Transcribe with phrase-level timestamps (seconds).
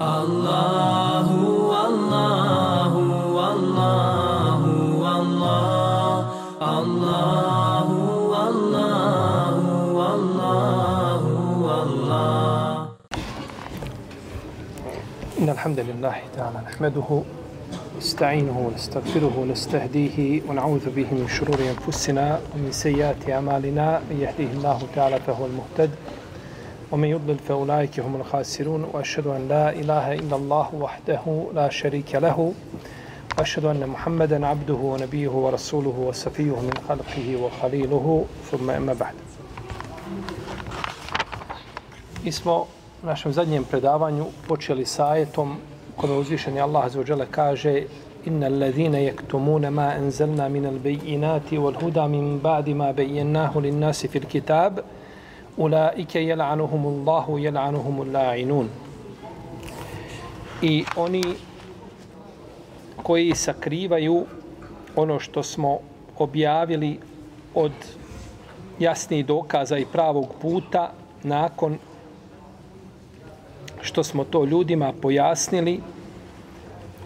[0.00, 1.28] الله
[1.72, 2.92] والله
[3.38, 4.60] والله
[5.00, 6.18] والله
[6.80, 7.88] الله
[8.32, 9.56] والله
[9.96, 11.22] والله
[11.64, 12.88] والله
[15.38, 17.22] إن الحمد لله تعالى نحمده
[17.98, 25.20] نستعينه ونستغفره ونستهديه ونعوذ به من شرور أنفسنا ومن سيئات أعمالنا من يهديه الله تعالى
[25.26, 25.90] فهو المهتد
[26.92, 32.52] ومن يضلل فأولئك هم الخاسرون وأشهد أن لا إله إلا الله وحده لا شريك له
[33.38, 39.14] وأشهد أن محمدا عبده ونبيه ورسوله وصفيه من خلقه وخليله ثم أما بعد
[42.32, 42.66] smo
[43.02, 45.56] u našem zadnjem predavanju počeli sa ajetom
[45.96, 47.82] kome uzvišeni Allah azzawajal kaže
[48.24, 54.26] inna alladhina yaktumuna ma anzalna min al-bayyinati wal huda min ba'di ma bayyanahu lin-nasi fil
[54.26, 54.80] kitab
[55.56, 58.66] ulaike jel'anuhumullahu jel'anuhumul la'inun.
[60.62, 61.24] I oni
[63.02, 64.26] koji sakrivaju
[64.96, 65.78] ono što smo
[66.18, 66.98] objavili
[67.54, 67.72] od
[68.78, 71.78] jasnih dokaza i pravog puta nakon
[73.80, 75.80] što smo to ljudima pojasnili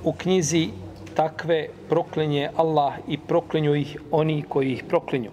[0.05, 0.69] u knjizi
[1.15, 5.31] takve proklinje Allah i proklinju ih oni koji ih proklinju.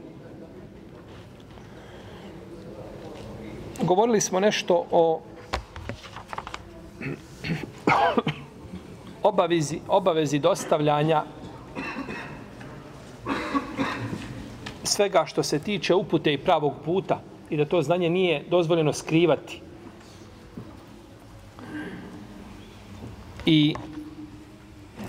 [3.81, 5.22] Govorili smo nešto o
[9.23, 11.23] obavezi, obavezi dostavljanja
[14.83, 19.61] svega što se tiče upute i pravog puta i da to znanje nije dozvoljeno skrivati.
[23.45, 23.75] I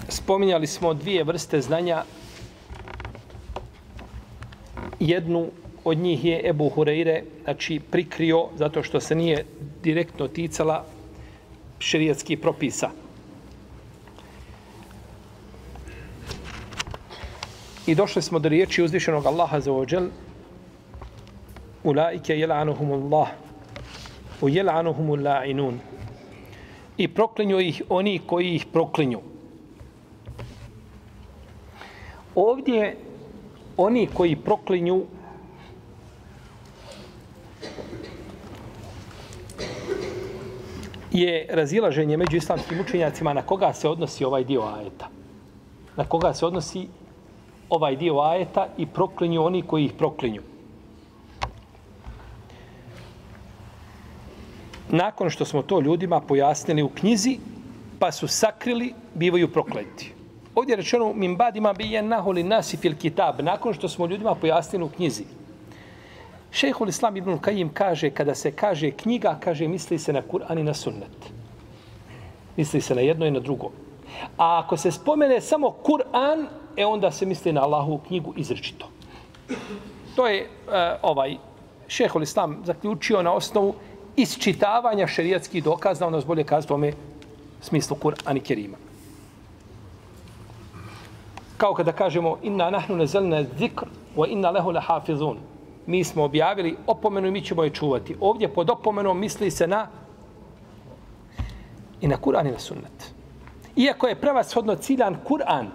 [0.08, 2.04] spominjali smo dvije vrste znanja.
[5.00, 5.50] Jednu
[5.88, 9.44] od njih je Ebu Hureyre, znači prikrio zato što se nije
[9.82, 10.84] direktno ticala
[11.78, 12.90] šerijatskih propisa.
[17.86, 20.08] I došli smo do riječi uzvišenog Allaha za ođel
[21.84, 23.28] Ulaike jel'anuhumullah
[24.40, 25.78] u jel'anuhumul la'inun
[26.96, 29.20] i proklinju ih oni koji ih proklinju.
[32.34, 32.96] Ovdje
[33.76, 35.04] oni koji proklinju
[41.20, 45.08] je razilaženje među islamskim učenjacima na koga se odnosi ovaj dio ajeta.
[45.96, 46.88] Na koga se odnosi
[47.70, 50.42] ovaj dio ajeta i proklinju oni koji ih proklinju.
[54.88, 57.38] Nakon što smo to ljudima pojasnili u knjizi,
[57.98, 60.12] pa su sakrili, bivaju prokleti.
[60.54, 64.34] Ovdje je rečeno, min badima bi je naholi nasi fil kitab, nakon što smo ljudima
[64.34, 65.24] pojasnili u knjizi.
[66.50, 70.64] Šejhul Islam ibn Kajim kaže, kada se kaže knjiga, kaže, misli se na Kur'an i
[70.64, 71.32] na sunnet.
[72.56, 73.70] Misli se na jedno i na drugo.
[74.36, 78.88] A ako se spomene samo Kur'an, e onda se misli na Allahu knjigu izrečito.
[80.16, 80.72] To je uh,
[81.02, 81.36] ovaj
[81.88, 83.74] šehol Islam zaključio na osnovu
[84.16, 86.92] isčitavanja šerijatskih dokaza, ono bolje kazati tome
[87.60, 88.76] smislu Kur'an i Kerima.
[91.56, 93.86] Kao kada kažemo inna nahnu nezelne zikr
[94.16, 95.38] wa inna lehu lahafizun
[95.88, 98.16] mi smo objavili opomenu i mi ćemo je čuvati.
[98.20, 99.86] Ovdje pod opomenom misli se na
[102.00, 103.14] i na Kur'an i na sunnet.
[103.76, 105.66] Iako je prevashodno ciljan Kur'an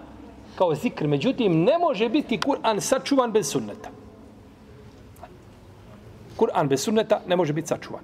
[0.56, 3.90] kao zikr, međutim, ne može biti Kur'an sačuvan bez sunneta.
[6.38, 8.03] Kur'an bez sunneta ne može biti sačuvan.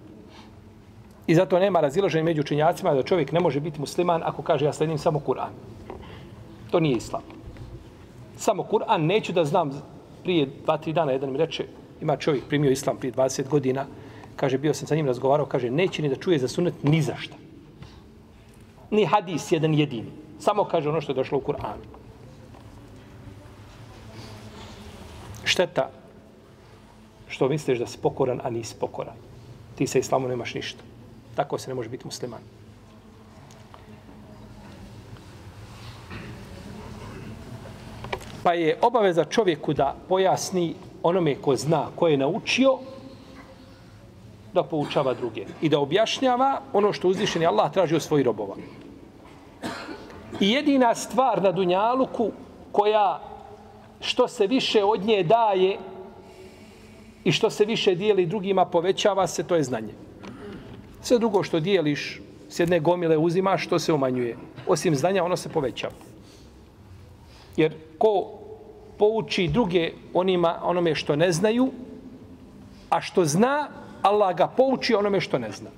[1.27, 4.73] I zato nema razilaženja među učenjacima da čovjek ne može biti musliman ako kaže ja
[4.73, 5.53] sledim samo Kur'an.
[6.71, 7.21] To nije islam.
[8.37, 9.81] Samo Kur'an, neću da znam
[10.23, 11.65] prije dva, tri dana, jedan mi reče,
[12.01, 13.85] ima čovjek primio islam prije 20 godina,
[14.35, 17.15] kaže, bio sam sa njim razgovarao, kaže, neće ni da čuje za sunet ni za
[17.15, 17.35] šta.
[18.91, 20.11] Ni hadis jedan jedini.
[20.39, 21.83] Samo kaže ono što je došlo u Kur'anu.
[25.43, 25.89] Šteta
[27.27, 29.15] što misliš da si pokoran, a nisi pokoran.
[29.75, 30.83] Ti sa islamom nemaš ništa.
[31.35, 32.41] Tako se ne može biti musliman.
[38.43, 42.77] Pa je obaveza čovjeku da pojasni onome ko zna, ko je naučio,
[44.53, 45.45] da poučava druge.
[45.61, 48.55] I da objašnjava ono što uzvišeni Allah traži od svojih robova.
[50.39, 52.31] I jedina stvar na Dunjaluku
[52.71, 53.21] koja
[54.01, 55.77] što se više od nje daje
[57.23, 59.93] i što se više dijeli drugima povećava se, to je znanje.
[61.01, 64.37] Sve drugo što dijeliš s jedne gomile uzimaš, što se umanjuje.
[64.67, 65.93] Osim znanja, ono se povećava.
[67.57, 68.38] Jer ko
[68.99, 71.71] pouči druge onima onome što ne znaju,
[72.89, 73.67] a što zna,
[74.01, 75.69] Allah ga pouči onome što ne zna.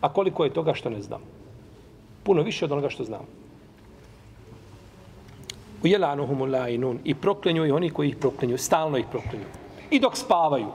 [0.00, 1.20] A koliko je toga što ne znam?
[2.22, 3.24] Puno više od onoga što znam.
[5.82, 6.98] U jelanuhumu lainun.
[7.04, 9.44] i proklenju i oni koji ih proklenju, stalno ih proklenju.
[9.90, 10.68] I dok spavaju,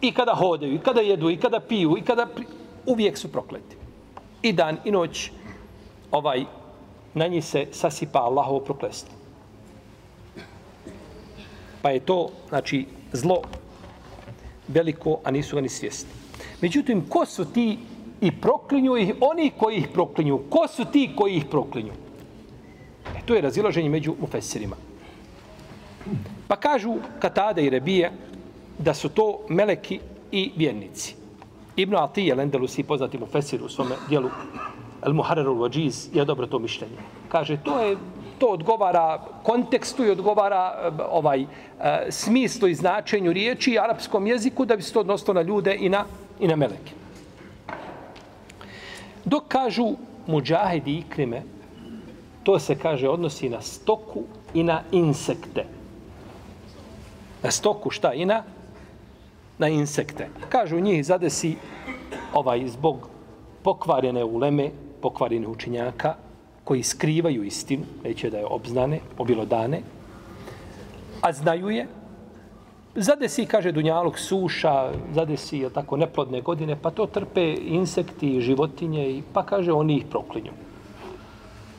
[0.00, 2.26] i kada hodaju, i kada jedu, i kada piju, i kada...
[2.26, 2.44] Pri...
[2.86, 3.76] Uvijek su prokleti.
[4.42, 5.30] I dan, i noć,
[6.10, 6.44] ovaj,
[7.14, 9.21] na njih se sasipa Allahovo proklestvo.
[11.82, 13.42] Pa je to, znači, zlo
[14.68, 16.10] veliko, a nisu ga ni svjesni.
[16.60, 17.78] Međutim, ko su ti
[18.20, 20.38] i proklinju ih oni koji ih proklinju?
[20.50, 21.92] Ko su ti koji ih proklinju?
[23.16, 24.76] E, to je razilaženje među mufesirima.
[26.48, 28.12] Pa kažu Katade i Rebije
[28.78, 30.00] da su to meleki
[30.32, 31.14] i vjernici.
[31.76, 34.30] Ibn Atije, Lendelusi, poznati mufesir u svome dijelu
[35.06, 36.96] El Muharrarul Wajiz, je dobro to mišljenje.
[37.28, 37.96] Kaže, to je
[38.42, 41.46] to odgovara kontekstu i odgovara eh, ovaj eh,
[42.10, 45.88] smislu i značenju riječi i arapskom jeziku da bi se to odnosilo na ljude i
[45.88, 46.04] na,
[46.40, 46.92] i na meleke.
[49.24, 49.92] Dok kažu
[50.26, 51.42] muđahedi i ikrime,
[52.42, 54.24] to se kaže odnosi na stoku
[54.54, 55.64] i na insekte.
[57.42, 58.42] Na stoku šta i na?
[59.58, 60.28] Na insekte.
[60.48, 61.56] Kažu njih zadesi
[62.34, 63.08] ovaj zbog
[63.62, 64.70] pokvarene uleme,
[65.02, 66.14] pokvarene učinjaka,
[66.64, 69.82] koji skrivaju istinu, neće da je obznane, obilodane,
[71.20, 71.86] a znaju je,
[72.94, 79.22] zadesi, kaže Dunjaluk, suša, zadesi, je tako, neplodne godine, pa to trpe insekti, životinje, i
[79.32, 80.52] pa kaže, oni ih proklinju.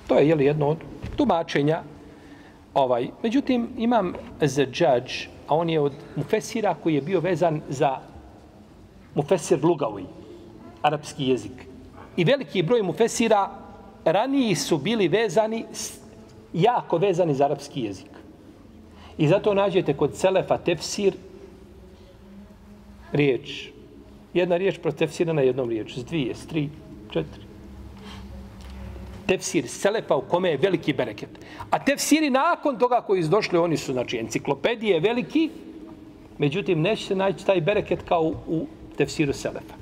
[0.08, 0.78] To je jeli, jedno od
[1.16, 1.84] tumačenja.
[2.74, 3.10] Ovaj.
[3.24, 7.98] Međutim, imam za judge, a on je od mufesira koji je bio vezan za
[9.16, 10.06] mufesir lugavi,
[10.82, 11.68] arapski jezik.
[12.18, 13.63] I veliki broj mufesira
[14.06, 15.66] raniji su bili vezani,
[16.54, 18.10] jako vezani za arapski jezik.
[19.18, 21.14] I zato nađete kod Selefa tefsir
[23.12, 23.70] riječ.
[24.34, 25.98] Jedna riječ protefsirana jednom riječ.
[25.98, 26.70] S dvije, s tri,
[27.10, 27.44] četiri.
[29.28, 31.30] Tefsir Selefa u kome je veliki bereket.
[31.70, 35.50] A tefsiri nakon toga koji izdošli, oni su, znači, enciklopedije veliki,
[36.38, 38.66] međutim, neće se naći taj bereket kao u
[38.98, 39.76] tefsiru Selefa.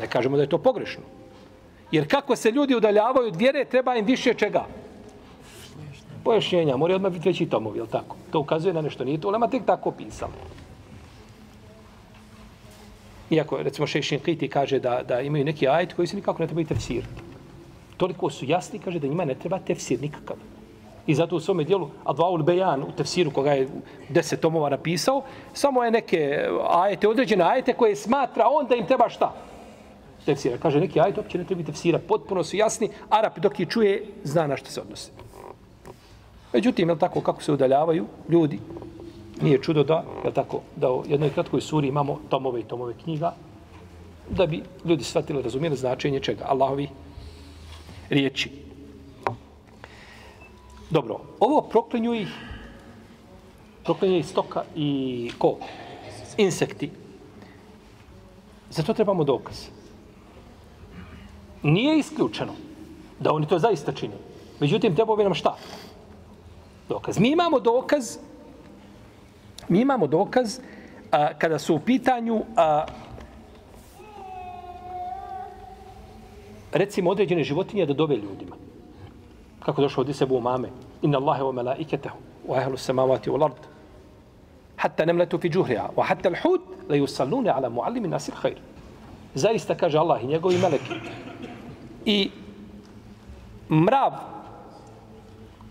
[0.00, 1.02] Ne kažemo da je to pogrešno.
[1.90, 4.66] Jer kako se ljudi udaljavaju od vjere, treba im više čega?
[6.24, 6.76] Pojašnjenja.
[6.76, 8.16] Mora odmah biti veći tomovi, jel tako?
[8.30, 9.04] To ukazuje na nešto.
[9.04, 10.32] Nije to ulema tek tako pisalo.
[13.30, 16.66] Iako, recimo, Šešin Kiti kaže da, da imaju neki ajet koji se nikako ne trebaju
[16.66, 17.22] tefsirati.
[17.96, 20.36] Toliko su jasni, kaže da njima ne treba tefsir nikakav.
[21.06, 23.68] I zato u svome dijelu Advaul Bejan u tefsiru koga je
[24.08, 25.22] deset tomova napisao,
[25.52, 29.32] samo je neke ajete, određene ajete koje smatra on da im treba šta?
[30.26, 30.58] Tefsira.
[30.58, 31.98] Kaže neki ajet uopće ne treba tefsira.
[31.98, 32.90] Potpuno su jasni.
[33.08, 35.10] Arab dok je čuje, zna na što se odnose.
[36.52, 38.58] Međutim, je tako kako se udaljavaju ljudi,
[39.42, 43.34] nije čudo da, je tako, da u jednoj kratkoj suri imamo tomove i tomove knjiga,
[44.30, 46.44] da bi ljudi shvatili, razumijeli značenje čega?
[46.48, 46.88] Allahovi
[48.10, 48.50] riječi.
[50.90, 52.28] Dobro, ovo proklinju ih,
[53.84, 55.56] proklinje ih stoka i ko?
[56.36, 56.90] Insekti.
[58.70, 59.75] Zato trebamo dokaz
[61.72, 62.52] nije isključeno
[63.20, 64.14] da oni to zaista čine.
[64.60, 65.56] Međutim, treba bi nam šta?
[66.88, 67.18] Dokaz.
[67.18, 68.18] Mi imamo dokaz
[69.68, 70.58] mi imamo dokaz
[71.10, 72.84] a, kada su u pitanju a,
[76.72, 78.56] recimo određene životinje da dove ljudima.
[79.60, 80.68] Kako došlo od Isebu mame.
[81.02, 82.16] Inna Allahe wa malaiketahu
[82.48, 83.66] wa ahlu samavati wal ard.
[84.76, 88.56] Hatta nemletu fi džuhriha wa hatta l'hud la yusallune ala muallimi nasir khair.
[89.34, 90.94] Zaista kaže Allah i njegovi meleki
[92.06, 92.30] i
[93.70, 94.12] mrav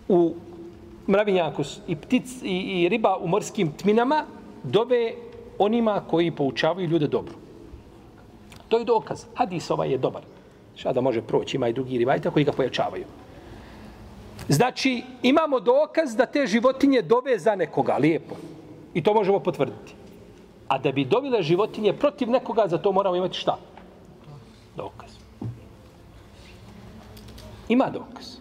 [0.08, 0.34] u
[1.08, 4.24] mravinjaku i ptic i, i riba u morskim tminama
[4.62, 5.12] dobe
[5.58, 7.34] onima koji poučavaju ljude dobro.
[8.68, 9.24] To je dokaz.
[9.34, 10.22] Hadis ovaj je dobar.
[10.74, 13.04] Šta da može proći, ima i drugi rivajta koji ga pojačavaju.
[14.48, 18.34] Znači, imamo dokaz da te životinje dove za nekoga, lijepo.
[18.94, 19.94] I to možemo potvrditi.
[20.68, 23.58] A da bi dovile životinje protiv nekoga, za to moramo imati šta?
[24.76, 25.15] Dokaz.
[27.68, 28.36] Ima dokaz.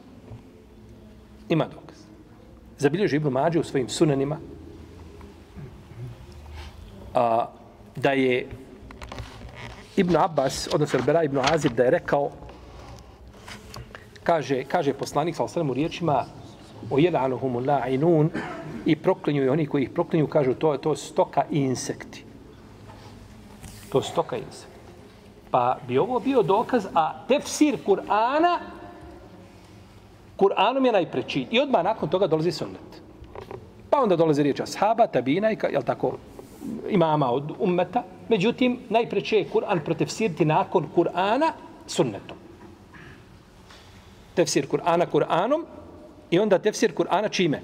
[1.50, 1.98] Ima dokaz.
[2.78, 4.38] Zabilježi Ibn Mađe u svojim sunanima
[7.14, 7.48] a,
[7.96, 8.48] da je
[9.96, 12.32] Ibn Abbas, odnosno Bera Ibn Azib, da je rekao
[14.24, 16.26] kaže, kaže poslanik sa u riječima
[16.90, 18.30] o jelanuhumu la'inun
[18.86, 22.26] i proklinju i oni koji ih proklinju kažu to, je to stoka i insekti.
[23.90, 24.76] To stoka i insekti.
[25.52, 28.60] Pa bi ovo bio dokaz, a tefsir Kur'ana
[30.38, 31.48] Kur'anom je najpreći.
[31.52, 33.02] I odmah nakon toga dolazi sunnet.
[33.90, 36.18] Pa onda dolazi riječ ashaba, tabina i jel tako,
[36.90, 38.04] imama od ummeta.
[38.30, 41.52] Međutim, najpreće je Kur'an protefsiriti nakon Kur'ana
[41.88, 42.38] sunnetom.
[44.36, 45.64] Tefsir Kur'ana Kur'anom
[46.32, 47.62] i onda tefsir Kur'ana čime?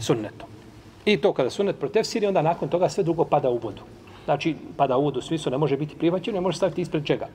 [0.00, 0.48] Sunnetom.
[1.04, 3.82] I to kada sunnet protefsiri, onda nakon toga sve drugo pada u vodu.
[4.24, 7.28] Znači, pada u vodu smislu, ne može biti prihvaćeno, ne može staviti ispred čega?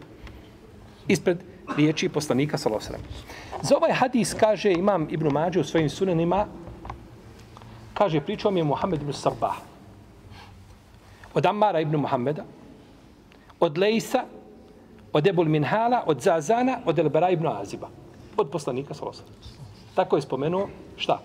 [1.08, 1.44] Ispred
[1.78, 3.02] riječi poslanika Salosrem.
[3.62, 6.46] Za ovaj hadis kaže imam Ibn Mađe u svojim sunenima,
[7.94, 9.56] kaže, pričao mi je Muhammed ibn Sarbah.
[11.34, 12.44] Od Ammara ibn Muhammeda,
[13.60, 14.24] od Lejsa,
[15.14, 17.90] od Ebul Minhala, od Zazana, od Elbera ibn Aziba.
[18.38, 19.28] Od poslanika Salosrem.
[19.96, 21.20] Tako je spomenuo šta?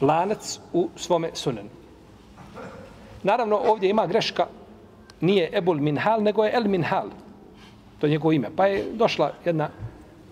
[0.00, 1.68] Lanac u svome sunenu.
[3.22, 4.46] Naravno, ovdje ima greška,
[5.20, 7.08] nije Ebul Minhal, nego je El Minhal.
[7.98, 8.50] To je njegovo ime.
[8.56, 9.68] Pa je došla jedna,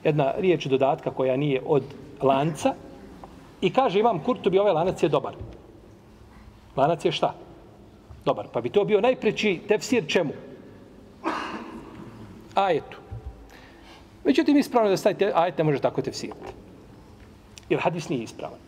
[0.05, 1.83] jedna riječ dodatka koja nije od
[2.23, 2.75] lanca
[3.61, 5.35] i kaže imam Kurtubi, ovaj lanac je dobar.
[6.77, 7.35] Lanac je šta?
[8.25, 8.47] Dobar.
[8.53, 10.33] Pa bi to bio najpreći tefsir čemu?
[12.55, 12.99] Ajetu.
[14.25, 16.53] Međutim, ispravno da stavite ajet ne može tako tefsirati.
[17.69, 18.59] Jer hadis nije ispravan.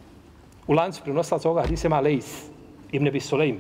[0.67, 2.47] U lancu prenosalaca ovoga hadisa ima Leis,
[2.93, 3.57] Ibn Abi Sulejm,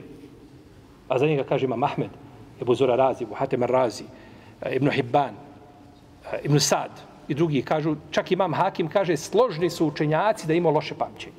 [1.08, 2.10] a za njega kaže ima Mahmed,
[2.62, 4.04] Ebu Zura Razi, Buhatem Razi,
[4.64, 5.34] Eh, ibn Hibban,
[6.32, 6.90] eh, Ibn Sad
[7.28, 11.36] i drugi kažu, čak imam Hakim kaže, složni su učenjaci da imao loše pamćenje.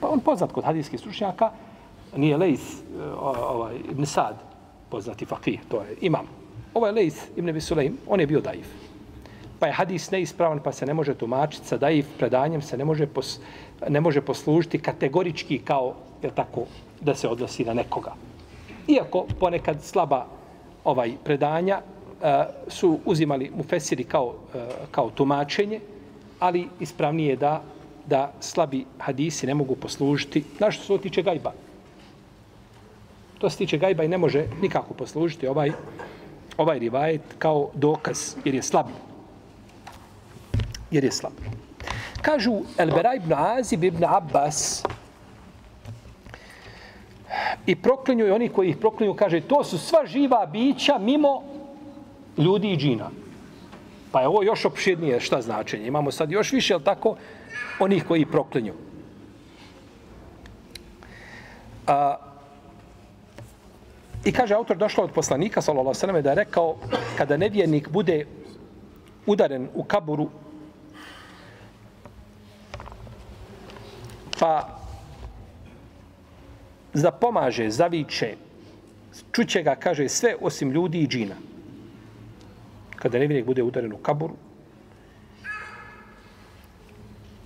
[0.00, 1.50] Pa on poznat kod hadijskih stručnjaka,
[2.16, 2.84] nije Lejs, eh,
[3.20, 4.36] ovaj, Ibn Sad,
[4.88, 6.26] poznati fakih, to je imam.
[6.74, 7.60] Ovo je Lejs Ibn Abi
[8.06, 8.66] on je bio daif
[9.62, 13.06] pa je hadis neispravan, pa se ne može tumačiti sa daif predanjem, se ne može,
[13.06, 13.38] pos,
[13.88, 16.64] ne može poslužiti kategorički kao je tako
[17.00, 18.14] da se odnosi na nekoga.
[18.88, 20.26] Iako ponekad slaba
[20.84, 21.78] ovaj predanja
[22.68, 24.34] su uzimali mu fesiri kao,
[24.90, 25.80] kao tumačenje,
[26.38, 27.62] ali ispravnije je da,
[28.06, 30.44] da slabi hadisi ne mogu poslužiti.
[30.56, 31.52] Znaš što se tiče gajba?
[33.38, 35.72] To se tiče gajba i ne može nikako poslužiti ovaj,
[36.56, 38.86] ovaj rivajet kao dokaz, jer je slab
[40.92, 41.32] jer je slab.
[42.22, 44.84] Kažu Elbera ibn Azib ibn Abbas
[47.66, 51.42] i proklinju i oni koji ih proklinju, kaže, to su sva živa bića mimo
[52.38, 53.10] ljudi i džina.
[54.12, 55.86] Pa je ovo još opširnije šta značenje.
[55.86, 57.16] Imamo sad još više, ali tako,
[57.78, 58.74] onih koji proklinju.
[61.86, 62.16] A,
[64.24, 66.76] I kaže autor, došlo od poslanika, sallallahu sallam, da je rekao,
[67.18, 68.26] kada nevjernik bude
[69.26, 70.28] udaren u kaburu,
[74.38, 74.78] pa
[76.92, 78.34] zapomaže, zaviče,
[79.32, 81.34] čuće ga, kaže, sve osim ljudi i džina.
[83.02, 84.34] Kada nevinek bude udaren u kaburu,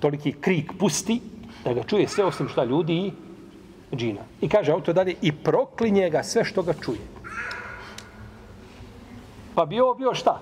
[0.00, 1.20] toliki krik pusti,
[1.64, 3.12] da ga čuje sve osim šta ljudi i
[3.96, 4.20] džina.
[4.40, 7.00] I kaže auto dalje, i proklinje ga sve što ga čuje.
[9.54, 10.40] Pa bi ovo bio šta?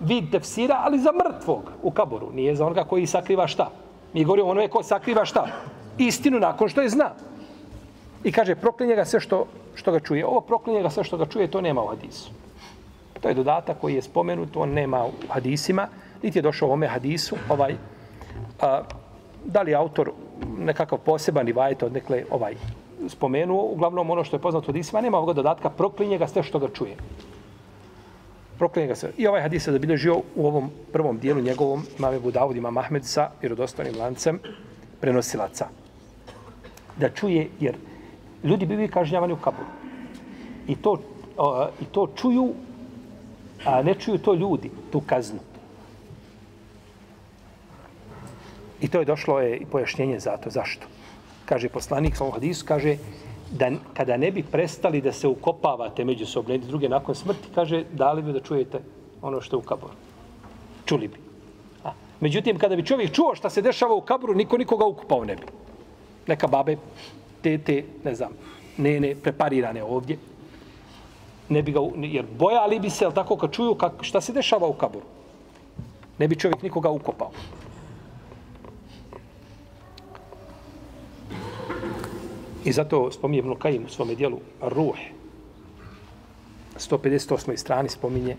[0.00, 2.30] Vid tefsira, ali za mrtvog u kaboru.
[2.32, 3.70] Nije za onoga koji sakriva šta?
[4.12, 5.46] Mi govorimo onome ko sakriva šta?
[5.98, 7.10] Istinu nakon što je zna.
[8.24, 10.26] I kaže, proklinje ga sve što, što ga čuje.
[10.26, 12.39] Ovo proklinje ga sve što ga čuje, to nema u hadisu.
[13.20, 15.88] To je dodatak koji je spomenut, on nema u hadisima,
[16.22, 17.36] niti je došao u ome hadisu.
[17.48, 17.76] Ovaj,
[18.60, 18.82] a,
[19.44, 20.12] da li autor
[20.58, 22.54] nekakav poseban i vajete od nekle ovaj,
[23.08, 26.58] spomenuo, uglavnom ono što je poznato od hadisima, nema ovoga dodatka, proklinje ga sve što
[26.58, 26.96] ga čuje
[28.60, 29.10] proklinje ga sve.
[29.16, 33.30] I ovaj hadis je zabilježio u ovom prvom dijelu njegovom imame Budavud ima Mahmed sa
[33.40, 34.38] vjerodostojnim lancem
[35.00, 35.68] prenosilaca.
[36.96, 37.76] Da čuje, jer
[38.44, 39.68] ljudi bivaju kažnjavani u kaburu.
[40.68, 42.52] I to, uh, I to čuju,
[43.64, 45.38] a ne čuju to ljudi, tu kaznu.
[48.80, 50.50] I to je došlo je i pojašnjenje za to.
[50.50, 50.86] Zašto?
[51.44, 52.96] Kaže poslanik sa hadisu, kaže,
[53.50, 58.22] da kada ne bi prestali da se ukopavate međusobno jedni druge nakon smrti, kaže, dali
[58.22, 58.80] bi da čujete
[59.22, 59.92] ono što je u kaboru.
[60.86, 61.18] Čuli bi.
[61.84, 65.36] A, međutim, kada bi čovjek čuo šta se dešava u kaboru, niko nikoga ukupao ne
[65.36, 65.42] bi.
[66.26, 66.76] Neka babe,
[67.42, 68.32] tete, ne znam,
[68.76, 70.18] nene, preparirane ovdje,
[71.50, 74.72] ne bi ga, jer bojali bi se, tako, kad čuju kak, šta se dešava u
[74.72, 75.06] kaburu.
[76.18, 77.30] Ne bi čovjek nikoga ukopao.
[82.64, 84.96] I zato spominje Ibn Kajim u svome dijelu Ruh.
[86.76, 87.56] 158.
[87.56, 88.36] strani spominje,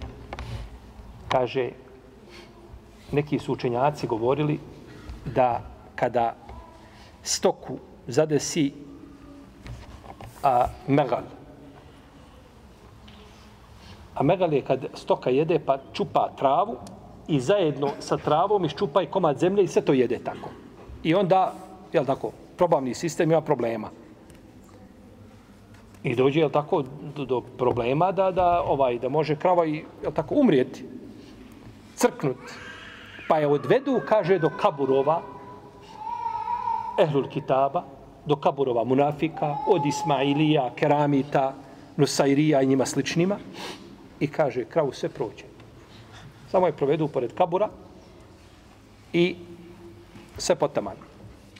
[1.28, 1.70] kaže,
[3.12, 4.60] neki su učenjaci govorili
[5.26, 5.62] da
[5.96, 6.36] kada
[7.24, 7.78] stoku
[8.08, 8.74] zadesi
[10.44, 11.22] a, megal,
[14.16, 16.78] a megal je kad stoka jede pa čupa travu
[17.28, 20.50] i zajedno sa travom iščupa i komad zemlje i sve to jede tako.
[21.04, 21.54] I onda,
[21.94, 23.90] jel tako, probavni sistem ima problema.
[26.04, 26.84] I dođe, je tako,
[27.16, 30.86] do, do problema da, da, ovaj, da može krava i, je tako, umrijeti.
[31.96, 32.38] crknut.
[33.28, 35.22] Pa je odvedu, kaže, do kaburova,
[37.00, 37.84] ehlul kitaba,
[38.26, 41.54] do kaburova munafika, od Ismailija, Keramita,
[41.98, 43.38] Nusairija i njima sličnima.
[44.22, 45.50] I kaže, kravu sve prođe.
[46.52, 47.70] Samo je provedu pored kabura
[49.14, 49.36] i
[50.38, 50.96] sve potaman.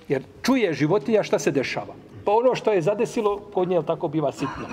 [0.08, 1.96] Jer čuje životinja šta se dešava.
[2.26, 4.68] Pa ono što je zadesilo, kod nje tako biva sitno.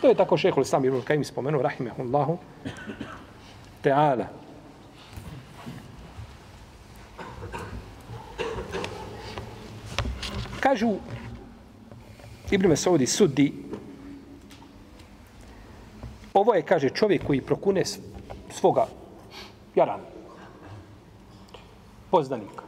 [0.00, 2.38] To je tako šehol sam Ibn Kajim spomenuo, rahimehullahu,
[3.84, 4.26] ta'ala.
[10.60, 10.96] Kažu
[12.50, 13.52] Ibn Mesaudi sudi
[16.34, 17.84] ovo je, kaže, čovjek koji prokune
[18.50, 18.86] svoga
[19.74, 20.02] jarana,
[22.10, 22.62] poznanika.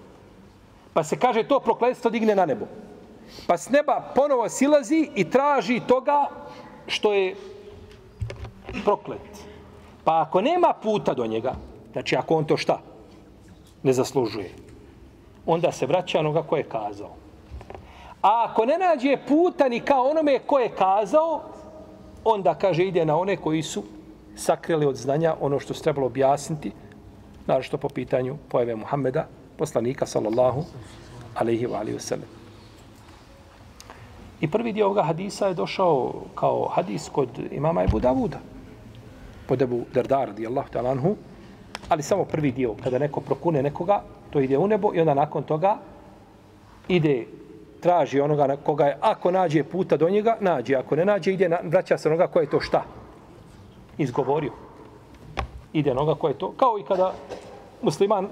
[0.94, 2.66] Pa se kaže to prokletstvo digne na nebo.
[3.47, 6.28] Pa s neba ponovo silazi i traži toga
[6.87, 7.37] što je
[8.85, 9.44] proklet.
[10.04, 11.54] Pa ako nema puta do njega,
[11.92, 12.78] znači ako on to šta?
[13.83, 14.50] Ne zaslužuje.
[15.47, 17.11] Onda se vraća onoga ko je kazao.
[18.23, 21.42] A ako ne nađe puta ni kao onome ko je kazao,
[22.25, 23.83] onda kaže ide na one koji su
[24.37, 26.73] sakrili od znanja ono što se trebalo objasniti,
[27.47, 29.26] naravno po pitanju pojave Muhammeda,
[29.59, 30.64] poslanika sallallahu
[31.35, 32.16] alaihi wa alaihi wa.
[34.40, 38.38] I prvi dio ovoga hadisa je došao kao hadis kod imama Ebu Davuda,
[39.49, 41.16] pod Ebu Dardar, radijallahu ta'ala anhu,
[41.88, 45.43] ali samo prvi dio, kada neko prokune nekoga, to ide u nebo i onda nakon
[45.43, 45.76] toga
[46.88, 47.26] ide
[47.84, 51.48] traži onoga na koga je, ako nađe puta do njega, nađe, ako ne nađe, ide,
[51.48, 52.84] na, vraća se onoga ko je to šta?
[53.98, 54.52] Izgovorio.
[55.72, 57.12] Ide onoga ko je to, kao i kada
[57.82, 58.28] musliman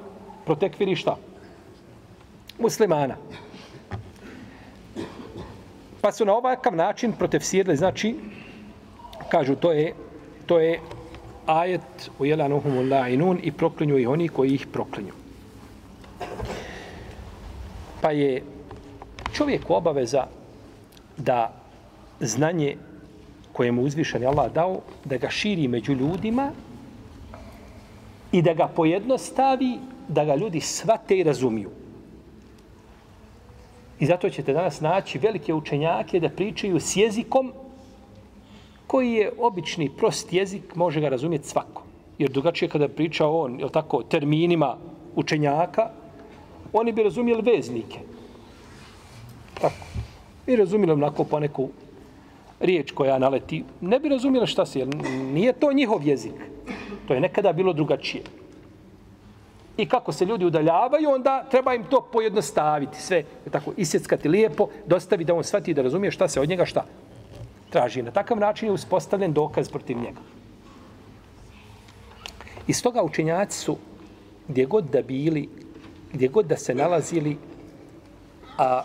[0.47, 1.17] protekviri šta?
[2.59, 3.17] Muslimana.
[6.01, 8.15] Pa su na ovakav način protefsirili, znači,
[9.29, 9.93] kažu, to je,
[10.47, 10.81] to je
[11.47, 15.13] ajet u jelanuhumu la'inun i proklinju i oni koji ih proklinju.
[18.01, 18.43] Pa je
[19.33, 20.27] čovjeku obaveza
[21.17, 21.53] da
[22.21, 22.77] znanje
[23.53, 26.51] koje mu uzvišen je Allah dao, da ga širi među ljudima
[28.33, 31.71] i da ga pojednostavi, da ga ljudi svate i razumiju.
[34.01, 37.53] I zato ćete danas naći velike učenjake da pričaju s jezikom
[38.87, 41.83] koji je obični, prost jezik, može ga razumjeti svako.
[42.19, 44.77] Jer drugačije kada priča on, je tako, terminima
[45.17, 45.91] učenjaka,
[46.73, 47.99] oni bi razumjeli veznike.
[49.63, 49.75] Tako.
[50.47, 51.69] I razumjeli onako pa neku
[52.61, 53.65] riječ koja naleti.
[53.81, 54.89] Ne bi razumjeli šta se, jer
[55.33, 56.35] nije to njihov jezik.
[57.09, 58.23] To je nekada bilo drugačije
[59.77, 63.03] i kako se ljudi udaljavaju, onda treba im to pojednostaviti.
[63.03, 66.85] Sve tako isjeckati lijepo, dostavi da on shvati da razumije šta se od njega šta
[67.71, 68.03] traži.
[68.03, 70.21] Na takav način je uspostavljen dokaz protiv njega.
[72.67, 73.77] I stoga učenjaci su
[74.49, 75.49] gdje god da bili,
[76.13, 77.37] gdje god da se nalazili,
[78.59, 78.83] a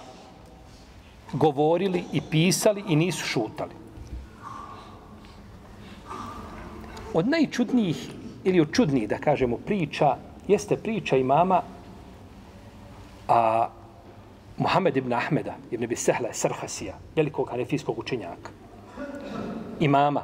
[1.34, 3.72] govorili i pisali i nisu šutali.
[7.14, 8.10] Od najčudnijih
[8.44, 11.62] ili od čudnijih, da kažemo, priča jeste priča imama
[13.28, 13.70] a
[14.58, 18.52] Muhammed ibn Ahmeda, ibn Abi Sehla, Sarhasija, velikog hanefijskog učenjaka.
[19.80, 20.24] Imama.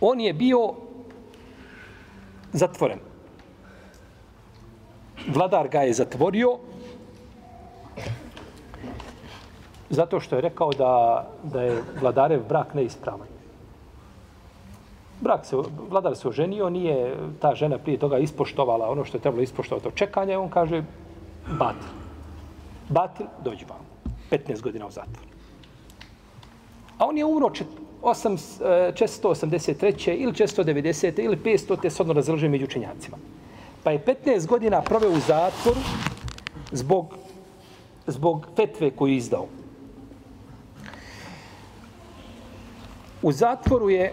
[0.00, 0.74] On je bio
[2.52, 2.98] zatvoren.
[5.28, 6.58] Vladar ga je zatvorio
[9.90, 13.26] zato što je rekao da, da je vladarev brak neispravan
[15.20, 15.56] brak se,
[15.90, 19.94] vladar se oženio, nije ta žena prije toga ispoštovala ono što je trebalo ispoštovati od
[19.94, 20.84] čekanja, on kaže,
[21.58, 21.88] batil.
[22.88, 23.78] Batil, dođi vam.
[24.30, 25.26] 15 godina u zatvor.
[26.98, 27.50] A on je umro
[28.02, 30.10] 483.
[30.10, 31.24] E, ili 490.
[31.24, 31.80] ili 500.
[31.82, 32.14] te se odno
[32.48, 33.16] među učenjacima.
[33.84, 35.80] Pa je 15 godina proveo u zatvoru
[36.72, 37.14] zbog,
[38.06, 39.46] zbog fetve koju je izdao.
[43.22, 44.12] U zatvoru je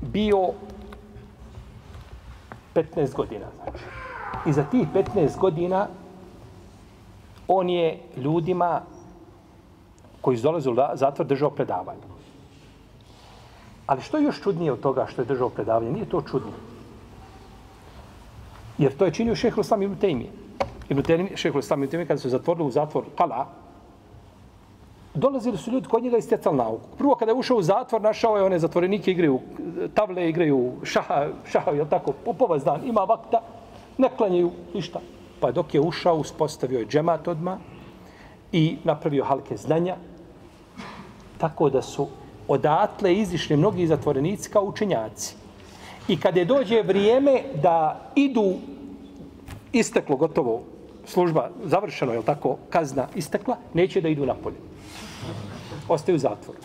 [0.00, 0.48] bio
[2.74, 3.46] 15 godina.
[3.62, 3.84] Znači.
[4.46, 5.86] I za tih 15 godina
[7.48, 8.80] on je ljudima
[10.20, 12.00] koji su dolazili u zatvor držao predavanje.
[13.86, 15.92] Ali što je još čudnije od toga što je držao predavanje?
[15.92, 16.52] Nije to čudno.
[18.78, 20.30] Jer to je činio šehr Islam ibn Tejmije.
[20.88, 23.46] Ibn Tejmije, šehr Islam ibn Tejmije, kada su zatvorili u zatvor Kala,
[25.14, 26.88] dolazili su ljudi kod njega i stjecali nauku.
[26.98, 29.40] Prvo kada je ušao u zatvor, našao je one zatvorenike, igraju
[29.94, 33.40] tavle, igraju šaha, šaha, jel tako, popovac dan, ima vakta,
[33.98, 35.00] ne klanjaju ništa.
[35.40, 37.58] Pa dok je ušao, uspostavio je džemat odma
[38.52, 39.96] i napravio halke znanja,
[41.38, 42.06] tako da su
[42.48, 45.34] odatle izišli mnogi zatvorenici kao učenjaci.
[46.08, 48.54] I kad je dođe vrijeme da idu,
[49.72, 50.62] isteklo gotovo
[51.04, 54.69] služba, završeno, je tako, kazna istekla, neće da idu na polje.
[55.88, 56.58] Ostaju u zatvoru.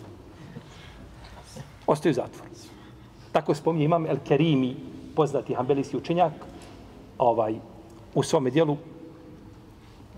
[1.86, 2.50] Ostaju u zatvoru.
[3.32, 4.76] Tako spominje imam El Kerimi,
[5.16, 6.32] poznati hambelijski učenjak,
[7.18, 7.54] ovaj,
[8.14, 8.76] u svome dijelu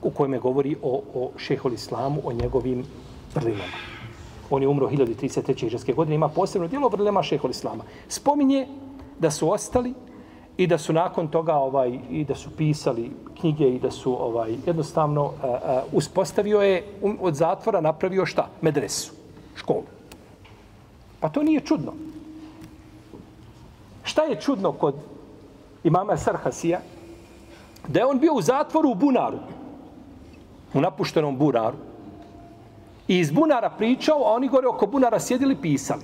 [0.02, 2.84] u kojem je govori o, o šehol islamu, o njegovim
[3.34, 3.78] vrlinama.
[4.50, 5.94] On je umro 1033.
[5.94, 7.84] godine, ima posebno dijelo o vrlinama šehol islama.
[8.08, 8.66] Spominje
[9.18, 9.94] da su ostali
[10.58, 14.56] i da su nakon toga ovaj i da su pisali knjige i da su ovaj
[14.66, 15.58] jednostavno uh, uh,
[15.92, 18.48] uspostavio je um, od zatvora napravio šta?
[18.60, 19.12] Medresu
[19.54, 19.84] školu.
[21.20, 21.92] Pa to nije čudno.
[24.02, 24.94] Šta je čudno kod
[25.84, 26.80] imama Sarhasija?
[27.88, 29.38] Da je on bio u zatvoru u Bunaru
[30.74, 31.76] u napuštenom Bunaru
[33.08, 36.02] i iz Bunara pričao a oni gore oko Bunara sjedili pisali.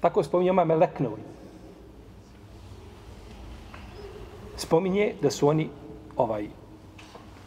[0.00, 1.33] Tako spominje imam Leknovi
[4.64, 5.68] spominje da su oni
[6.16, 6.48] ovaj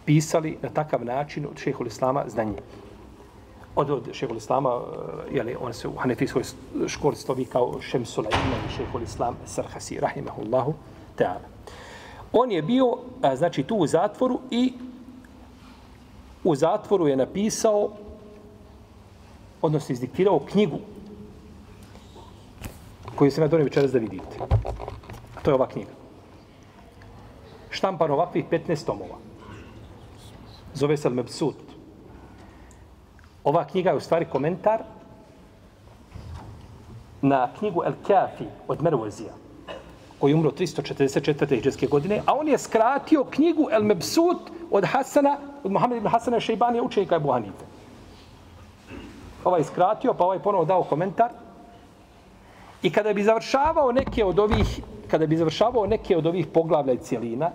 [0.06, 2.62] pisali na takav način od šehol islama znanje.
[3.76, 6.44] Od, od šehol islama, eh, jeli, on se u hanefijskoj
[6.88, 10.74] školi slovi kao Šemsula ima šehol islam Sarhasi, rahimahullahu
[11.18, 11.46] ta'ala.
[12.34, 14.74] On je bio, a, znači, tu u zatvoru i
[16.44, 17.90] u zatvoru je napisao,
[19.62, 20.80] odnosno izdiktirao knjigu
[23.16, 24.38] koju sam ja donio večeras da vidite.
[25.44, 25.97] To je ova knjiga
[27.78, 29.18] štampan ovakvih 15 tomova.
[30.74, 31.56] Zove se Al-Mebsut.
[33.44, 34.84] Ova knjiga je u stvari komentar
[37.22, 39.34] na knjigu El Kafi od Mervozija,
[40.20, 41.56] koji je umro 344.
[41.56, 46.40] hiđarske godine, a on je skratio knjigu El Mebsut od Hasana, od Mohamed ibn Hasana
[46.40, 47.66] Šeibanija, učenika Ebu Hanife.
[49.44, 51.30] Ovaj skratio, pa ovaj ponovo dao komentar.
[52.82, 56.98] I kada bi završavao neke od ovih kada bi završavao neke od ovih poglavlja i
[56.98, 57.52] cijelina,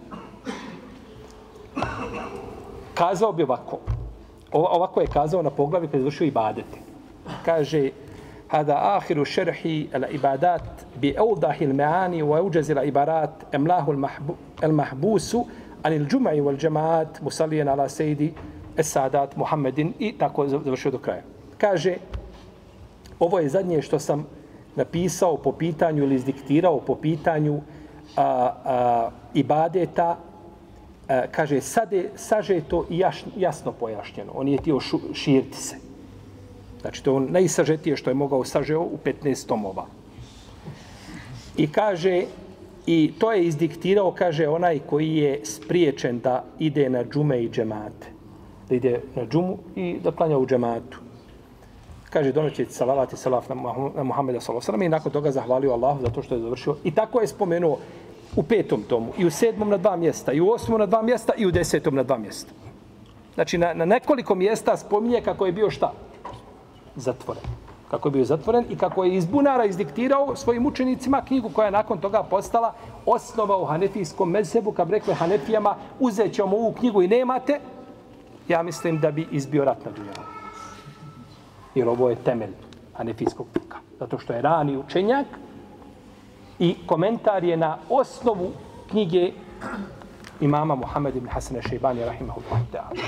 [2.94, 3.78] kazao bi ovako.
[4.52, 6.78] Ovako je kazao na poglavi kada je završio ibadete.
[7.44, 7.90] Kaže,
[8.48, 13.92] hada ahiru šerhi al ibadat bi eudahi il-me'ani wa eujazil ibarat emlahu
[14.62, 15.46] al mahbusu
[15.82, 18.32] an il-đumai wal džemaat musalijen ala sejdi
[18.76, 21.22] esadat Muhammedin i tako završio do kraja.
[21.58, 21.96] Kaže,
[23.18, 24.26] ovo je zadnje što sam
[24.76, 27.60] napisao po pitanju ili izdiktirao po pitanju
[28.16, 30.18] a, a, ibadeta,
[31.08, 34.32] a, kaže, sade, saže to i jaš, jasno pojašnjeno.
[34.34, 35.76] On je tio šu, širiti se.
[36.80, 39.86] Znači, to je on najsažetije što je mogao sažeo u 15 tomova.
[41.56, 42.24] I kaže,
[42.86, 48.06] i to je izdiktirao, kaže, onaj koji je spriječen da ide na džume i džemate.
[48.68, 51.11] Da ide na džumu i da klanja u džematu
[52.12, 53.54] kaže donoći salavat i salaf na,
[53.96, 56.76] na Muhammeda sallallahu i nakon toga zahvalio Allahu zato što je završio.
[56.84, 57.78] I tako je spomenuo
[58.36, 61.32] u petom tomu, i u sedmom na dva mjesta, i u osmom na dva mjesta,
[61.36, 62.52] i u desetom na dva mjesta.
[63.34, 65.92] Znači, na, na nekoliko mjesta spominje kako je bio šta?
[66.96, 67.42] Zatvoren.
[67.90, 71.70] Kako je bio zatvoren i kako je iz bunara izdiktirao svojim učenicima knjigu koja je
[71.70, 72.72] nakon toga postala
[73.06, 77.60] osnova u hanefijskom mezebu, kad rekli hanefijama, uzet ćemo ovu knjigu i nemate,
[78.48, 80.31] ja mislim da bi izbio rat na dunjavu
[81.74, 82.52] jer ovo je temelj
[82.92, 83.78] hanefijskog fika.
[83.98, 85.26] Zato što je rani učenjak
[86.58, 88.50] i komentar je na osnovu
[88.90, 89.32] knjige
[90.40, 93.02] imama Muhammed ibn Hasan Šeibani rahimahullah ta'ala.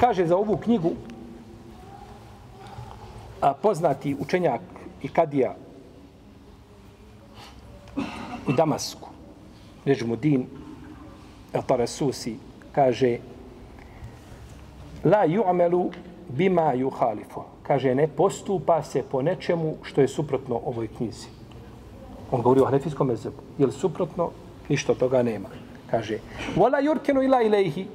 [0.00, 0.90] Kaže za ovu knjigu
[3.40, 4.60] a, poznati učenjak
[5.02, 5.54] i kadija
[8.48, 9.08] u Damasku,
[9.84, 10.46] Režmudin
[11.52, 12.36] el-Tarasusi,
[12.72, 13.18] kaže
[15.04, 15.90] La ju'amelu
[16.28, 21.26] bima juhalifu kaže, ne postupa se po nečemu što je suprotno ovoj knjizi.
[22.30, 23.42] On govori o hanefijskom mezebu.
[23.58, 24.30] Je li suprotno?
[24.68, 25.48] Ništa toga nema.
[25.90, 26.18] Kaže,
[26.56, 27.86] vola jurkenu ila ilaihi,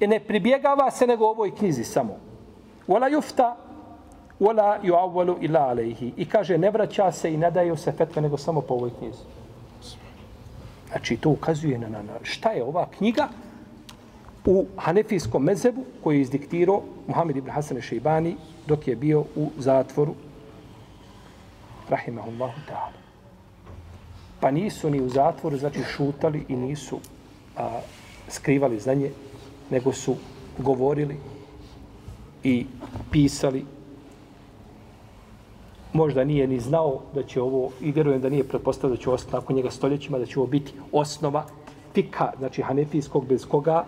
[0.00, 2.16] i ne pribjegava se nego ovoj knjizi samo.
[2.86, 3.56] Vola jufta,
[4.40, 6.12] vola ju avvalu ila alaihi.
[6.16, 9.24] I kaže, ne vraća se i ne daju se fetve nego samo po ovoj knjizi.
[10.88, 13.28] Znači, to ukazuje na, na, na šta je ova knjiga
[14.46, 18.36] u hanefijskom mezebu koji je izdiktirao Muhammed ibn Hasan Šeibani
[18.68, 20.14] dok je bio u zatvoru
[21.88, 23.00] rahimahullahu ta'ala.
[24.40, 27.00] Pa nisu ni u zatvoru, znači šutali i nisu
[27.56, 27.80] a,
[28.28, 29.10] skrivali znanje,
[29.70, 30.16] nego su
[30.58, 31.16] govorili
[32.44, 32.66] i
[33.10, 33.64] pisali.
[35.92, 39.36] Možda nije ni znao da će ovo, i vjerujem da nije pretpostavio da će ostati
[39.36, 41.46] nakon njega stoljećima, da će ovo biti osnova
[41.94, 43.84] fika, znači hanefijskog, bez koga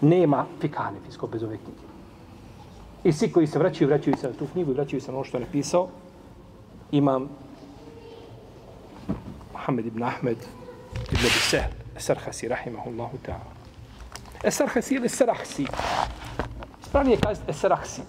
[0.00, 1.87] nema fika hanefijskog bez ove knjige.
[3.04, 5.24] I svi koji se vraćaju, vraćaju se na tu knjigu i vraćaju se na ono
[5.24, 5.88] što je napisao.
[6.90, 7.28] Imam
[9.52, 10.38] Muhammed ibn Ahmed
[11.12, 13.52] ibn Abi Sehl, Sarhasi, rahimahullahu ta'ala.
[14.44, 15.66] Esarhasi ili Sarahsi.
[16.82, 18.02] Spravnije je kazati Esarhasi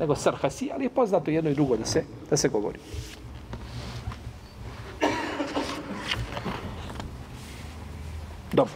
[0.00, 2.78] nego Sarhasi, ali je poznato jedno i drugo da se, da se govori.
[8.52, 8.74] Dobro.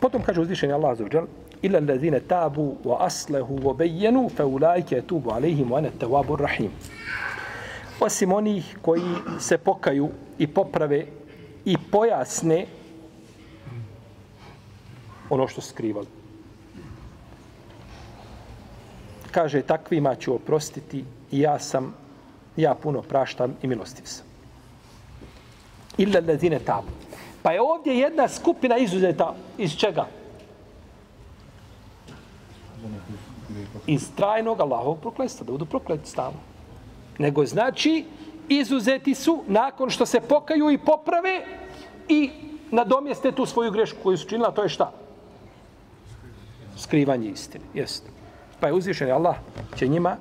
[0.00, 1.26] Potom kaže uzvišeni Allah za uđel,
[1.62, 6.70] ila illa tabu wa aslahu wa bejenu fa ulaika tubu alayhim wa ana at-tawwabur rahim.
[8.00, 9.02] Osim onih koji
[9.40, 10.08] se pokaju
[10.38, 11.06] i poprave
[11.64, 12.66] i pojasne
[15.30, 16.06] ono što skrivali.
[19.30, 21.94] Kaže, takvima ću oprostiti i ja sam,
[22.56, 24.26] ja puno praštam i milostiv sam.
[25.98, 27.03] Illa allazina tabu.
[27.44, 30.06] Pa je ovdje jedna skupina izuzeta iz čega?
[33.86, 36.40] Iz trajnog Allahovog prokletstva, da budu prokleti stalno.
[37.18, 38.04] Nego znači,
[38.48, 41.44] izuzeti su nakon što se pokaju i poprave
[42.08, 42.30] i
[42.70, 44.92] nadomjeste tu svoju grešku koju su činila, to je šta?
[46.76, 48.10] Skrivanje istine, jeste.
[48.60, 49.36] Pa je uzvišen Allah
[49.76, 50.16] će njima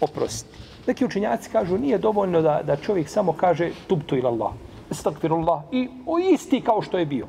[0.00, 0.58] oprostiti.
[0.86, 5.88] Neki učinjaci kažu nije dovoljno da, da čovjek samo kaže tubtu ila Allah estakfirullah, i
[6.06, 7.26] o isti kao što je bio.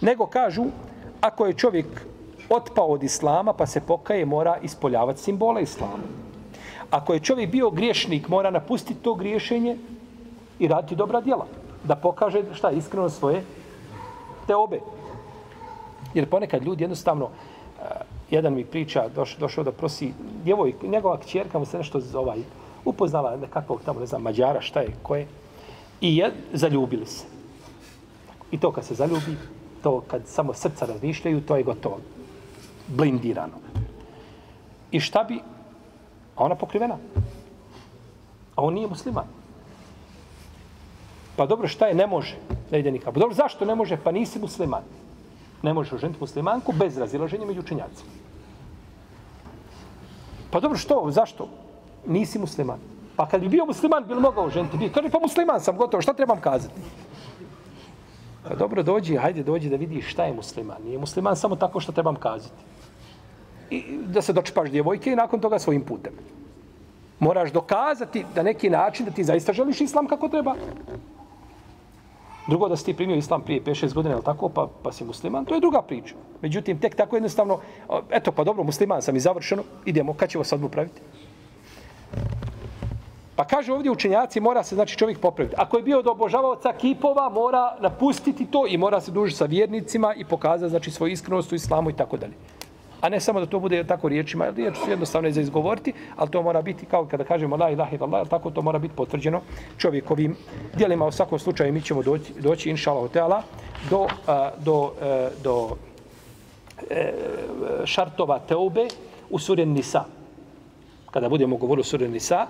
[0.00, 0.64] Nego kažu,
[1.20, 1.86] ako je čovjek
[2.48, 6.02] otpao od islama, pa se pokaje, mora ispoljavati simbole islama.
[6.90, 9.76] Ako je čovjek bio griješnik, mora napustiti to griješenje
[10.58, 11.46] i raditi dobra djela.
[11.84, 13.44] Da pokaže šta iskreno svoje
[14.46, 14.80] te obe.
[16.14, 17.30] Jer ponekad ljudi jednostavno, uh,
[18.30, 20.12] jedan mi priča, doš, došao da prosi
[20.44, 22.34] djevojku, njegova kćerka mu se nešto zove,
[22.84, 25.26] upoznala nekakvog tamo, ne znam, mađara, šta je, ko je,
[26.00, 27.26] I je, zaljubili se.
[28.50, 29.36] I to kad se zaljubi,
[29.82, 32.00] to kad samo srca razmišljaju, to je gotovo.
[32.86, 33.54] Blindirano.
[34.90, 35.40] I šta bi?
[36.36, 36.96] A ona pokrivena.
[38.54, 39.24] A on nije musliman.
[41.36, 41.94] Pa dobro, šta je?
[41.94, 42.36] Ne može.
[42.70, 43.12] Ne ide nikako.
[43.12, 43.96] Pa dobro, zašto ne može?
[43.96, 44.82] Pa nisi musliman.
[45.62, 48.10] Ne možeš oženiti muslimanku bez razilaženja među učenjacima.
[50.50, 51.10] Pa dobro, što?
[51.10, 51.48] Zašto?
[52.06, 52.78] Nisi musliman.
[53.18, 54.76] Pa kad bi bio musliman, bi li mogao ženiti?
[54.78, 56.80] Bi, kaže, pa musliman sam, gotovo, šta trebam kazati?
[58.48, 60.76] Pa dobro, dođi, hajde, dođi da vidiš šta je musliman.
[60.84, 62.54] Nije musliman samo tako što trebam kazati.
[63.70, 66.12] I da se dočepaš djevojke i nakon toga svojim putem.
[67.18, 70.54] Moraš dokazati da neki način da ti zaista želiš islam kako treba.
[72.46, 75.44] Drugo da si ti primio islam prije 5-6 godina, ili tako, pa, pa si musliman,
[75.44, 76.14] to je druga priča.
[76.42, 77.58] Međutim, tek tako jednostavno,
[78.10, 81.00] eto, pa dobro, musliman sam i završeno, idemo, kad ćemo sad mu praviti?
[83.38, 85.54] Pa kaže ovdje učenjaci, mora se znači čovjek popraviti.
[85.58, 90.14] Ako je bio od obožavaoca kipova, mora napustiti to i mora se dužiti sa vjernicima
[90.14, 92.32] i pokazati znači svoju iskrenost u islamu i tako dalje.
[93.00, 96.30] A ne samo da to bude tako riječima, jer riječ su jednostavno za izgovoriti, ali
[96.30, 99.40] to mora biti kao kada kažemo la ilaha illallah, tako to mora biti potvrđeno
[99.76, 100.36] čovjekovim
[100.74, 101.06] dijelima.
[101.06, 103.42] U svakom slučaju mi ćemo doći, doći inša Allah, do,
[103.90, 105.76] do, a, do, e, do
[106.90, 107.12] e,
[107.84, 108.88] šartova teube
[109.30, 110.04] u suri Nisa.
[111.10, 112.46] Kada budemo govorili o suri Nisa,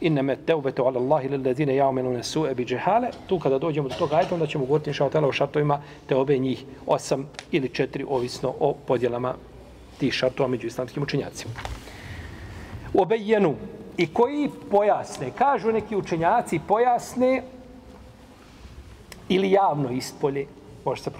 [0.00, 4.16] innama tawbatu ala Allahi lil ladina ya'maluna su'a bi jahala tu kada dođemo do toga
[4.16, 8.54] ajeta onda ćemo govoriti insha Allah o šartovima te obe njih osam ili četiri ovisno
[8.60, 9.34] o podjelama
[9.98, 11.54] tih šartova među islamskim učenjacima.
[12.94, 13.54] Obejenu
[13.96, 17.42] i koji pojasne, kažu neki učenjaci pojasne
[19.28, 20.46] ili javno ispolje,
[20.84, 21.10] može se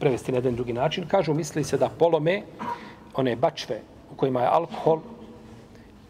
[0.00, 2.42] prevesti na jedan drugi način, kažu misli se da polome
[3.14, 3.80] one bačve
[4.12, 5.00] u kojima je alkohol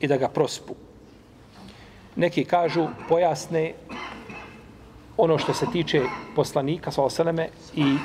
[0.06, 0.74] i da ga prospu.
[2.16, 3.72] Neki kažu, pojasne
[5.16, 6.02] ono što se tiče
[6.36, 7.96] poslanika, sa osaleme, i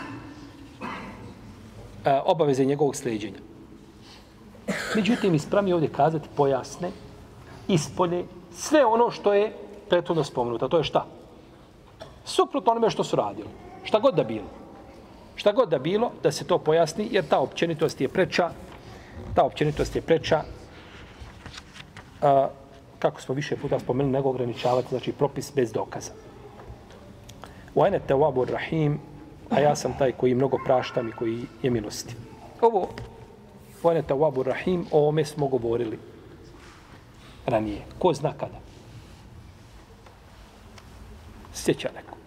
[2.06, 3.40] e, obaveze njegovog sljeđenja.
[4.96, 6.92] Međutim, ispravni ovdje kazati pojasne,
[7.68, 9.52] ispolje, sve ono što je
[9.90, 10.68] prethodno spomenuto.
[10.68, 11.06] To je šta?
[12.26, 13.50] Suprot onome što su radili.
[13.84, 14.48] Šta god da bilo.
[15.36, 18.50] Šta god da bilo, da se to pojasni, jer ta općenitost je preča,
[19.36, 20.44] ta općenitost je preča
[22.22, 22.50] a,
[23.00, 26.12] kako smo više puta spomenuli, nego ograničavati, znači propis bez dokaza.
[27.76, 29.00] Wa tawabur rahim,
[29.50, 32.16] a ja sam taj koji mnogo praštam i koji je milosti.
[32.62, 32.90] Ovo,
[33.84, 36.00] wa tawabur rahim, o ome smo govorili
[37.46, 37.82] ranije.
[38.00, 38.60] Ko zna kada?
[41.54, 42.18] Sjeća neko.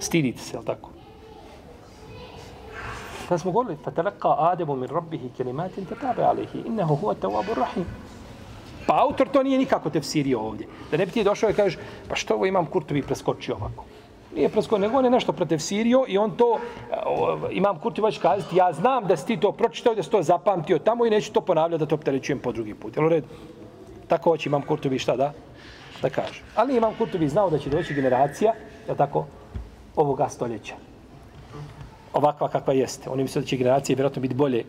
[0.00, 0.93] Stidite se, je tako?
[3.28, 7.86] Kad smo govorili, fatalaka Ademu min rabbihi kelimatin tetabe alihi, innehu huwa tawabu rahim.
[8.86, 10.66] Pa autor to nije nikako tefsirio ovdje.
[10.90, 13.84] Da ne bi ti došao i kažeš, pa što ovo imam kurtovi preskočio ovako.
[14.34, 16.58] Nije preskočio, nego on je nešto protefsirio i on to,
[16.90, 16.96] eh,
[17.50, 20.78] imam Kurtovi već kazati, ja znam da si ti to pročitao, da si to zapamtio
[20.78, 22.96] tamo i neću to ponavljati da to opterećujem po drugi put.
[22.96, 23.26] Jel u redu?
[24.08, 25.32] Tako hoće imam Kurtovi šta da?
[26.02, 26.42] Da kaže.
[26.56, 28.52] Ali imam Kurtovi znao da će doći generacija,
[28.88, 29.26] je tako,
[29.96, 30.74] ovoga stoljeća.
[32.14, 33.10] Ovakva kakva jeste.
[33.10, 34.64] Oni misle da će generacije vjerojatno biti bolje.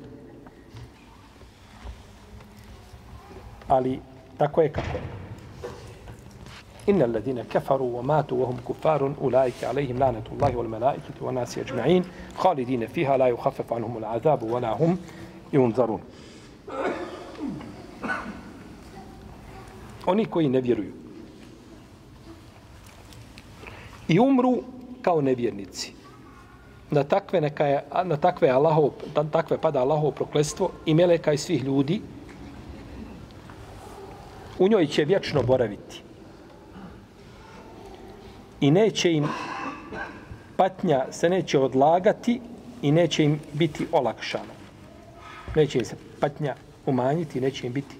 [3.68, 4.00] Ali
[4.38, 5.04] tako je kako je.
[6.88, 11.62] Inna alladine kafaru wa matu wa hum kufarun ulaike alaihim lanatu wal malaikati wa nasi
[11.62, 12.04] ajma'in
[12.42, 14.98] khalidine fiha la yukhaffafu anhum al azabu wa la hum
[15.52, 16.00] yunzarun.
[20.06, 20.94] Oni koji ne vjeruju
[24.08, 24.64] i umru
[25.02, 25.95] kao nevjernici.
[26.92, 31.38] Na takve neka je, na takve Allahov, na takve pada Allahov prokletstvo i meleka i
[31.38, 32.02] svih ljudi.
[34.60, 36.02] U njoj će vječno boraviti.
[38.62, 39.28] I neće im
[40.58, 42.42] patnja se neće odlagati
[42.82, 44.54] i neće im biti olakšano.
[45.56, 47.96] Neće im se patnja umanjiti i neće im biti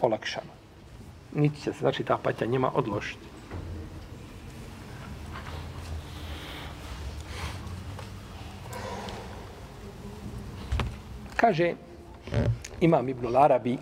[0.00, 0.50] olakšano.
[1.34, 3.29] Niti će se, znači, ta patnja njima odložiti.
[11.40, 11.74] Kaže
[12.80, 13.78] Imam Ibn Arabi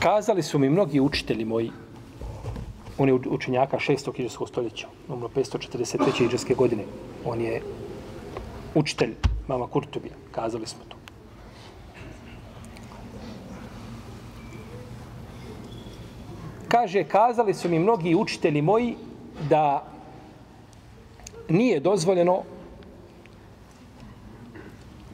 [0.00, 1.70] Kazali su mi mnogi učitelji moji
[2.98, 4.20] on je učenjaka 6.
[4.20, 6.24] iđeskog stoljeća, umro 543.
[6.24, 6.84] iđeske godine.
[7.24, 7.62] On je
[8.74, 9.14] učitelj
[9.48, 10.96] mama Kurtubija, kazali smo to.
[16.68, 18.96] Kaže, kazali su mi mnogi učitelji moji
[19.50, 19.95] da
[21.48, 22.42] nije dozvoljeno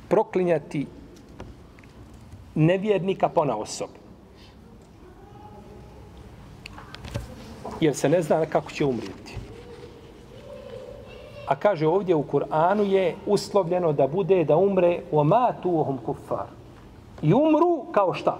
[0.09, 0.87] proklinjati
[2.55, 3.89] nevjernika pona osob.
[7.81, 9.37] Jer se ne zna kako će umrijeti.
[11.47, 16.47] A kaže ovdje u Kur'anu je uslovljeno da bude da umre u matu uhum kufar.
[17.23, 18.39] I umru kao šta?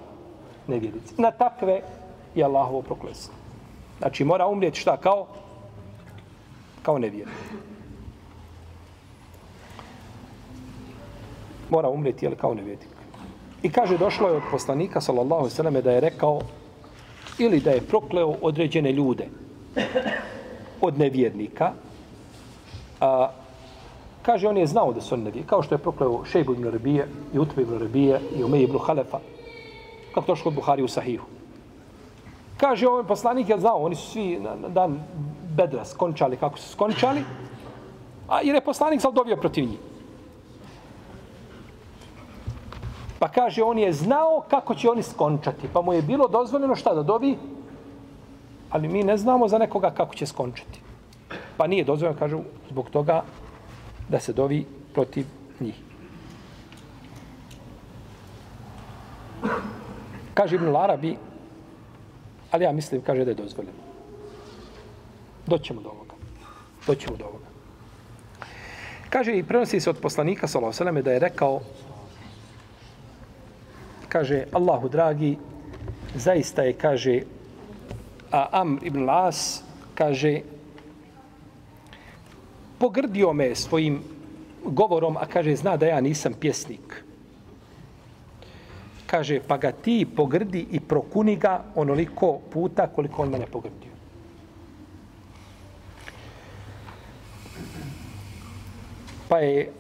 [0.67, 1.15] Nevjernici.
[1.19, 1.81] Na takve
[2.35, 3.35] je Allahovo proklestvo.
[3.99, 4.97] Znači mora umrijeti šta?
[4.97, 5.27] Kao?
[6.83, 7.37] Kao nevjernik.
[11.73, 12.89] Mora umreti jel, kao nevjednik.
[13.63, 16.41] I kaže, došlo je od poslanika, sallallahu sallam, da je rekao,
[17.39, 19.29] ili da je prokleo određene ljude
[20.81, 21.73] od nevjernika,
[23.01, 23.31] a,
[24.23, 27.07] kaže, on je znao da su oni nevjernici, kao što je prokleo Šejbu ibn Rabije,
[27.35, 29.21] i Utbe ibn Rabije, i Umej ibn Halefa,
[30.15, 31.27] kako došlo što Buhari u Sahihu.
[32.57, 35.01] Kaže, ovaj poslanik je znao, oni su svi na, na dan
[35.57, 37.25] bedra skončali kako su skončali,
[38.29, 39.92] a jer je poslanik sad dobio protiv njih.
[43.23, 45.69] Pa kaže, on je znao kako će oni skončati.
[45.73, 47.39] Pa mu je bilo dozvoljeno šta da dovi?
[48.71, 50.81] Ali mi ne znamo za nekoga kako će skončati.
[51.57, 53.23] Pa nije dozvoljeno, kažu, zbog toga
[54.09, 55.27] da se dovi protiv
[55.61, 55.79] njih.
[60.35, 61.17] Kaže Ibn Larabi,
[62.51, 63.79] ali ja mislim, kaže da je dozvoljeno.
[65.47, 66.15] Doćemo do ovoga.
[66.87, 67.47] Doćemo do ovoga.
[69.11, 71.61] Kaže i prenosi se od poslanika, sallahu sallam, da je rekao,
[74.13, 75.41] kaže Allahu dragi
[76.13, 77.25] zaista je kaže
[78.29, 79.65] a Amr ibn Las
[79.97, 80.45] kaže
[82.77, 84.05] pogrdio me svojim
[84.65, 87.05] govorom a kaže zna da ja nisam pjesnik.
[89.07, 93.93] Kaže pa ga ti pogrdi i prokuni ga onoliko puta koliko on mene pogrdio.
[99.29, 99.73] Pa je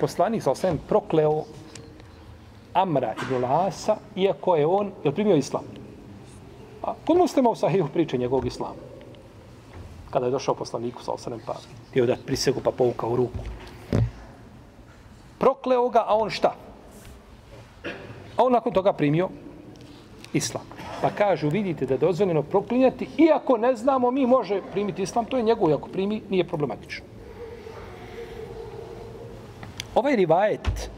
[0.00, 1.61] poslanik sa osvijem prokleo
[2.72, 5.62] Amra ibn Lasa, iako je on, je primio islam?
[6.82, 8.74] A kod muslima u sahihu priče njegovog islama?
[10.10, 11.54] Kada je došao poslaniku sa osanem pa
[11.94, 13.38] je da prisegu pa povukao u ruku.
[15.38, 16.54] Prokleo ga, a on šta?
[18.36, 19.28] A on nakon toga primio
[20.32, 20.64] islam.
[21.02, 25.36] Pa kažu, vidite da je dozvoljeno proklinjati, iako ne znamo, mi može primiti islam, to
[25.36, 27.04] je njegov, ako primi, nije problematično.
[29.94, 30.90] Ovaj rivajet,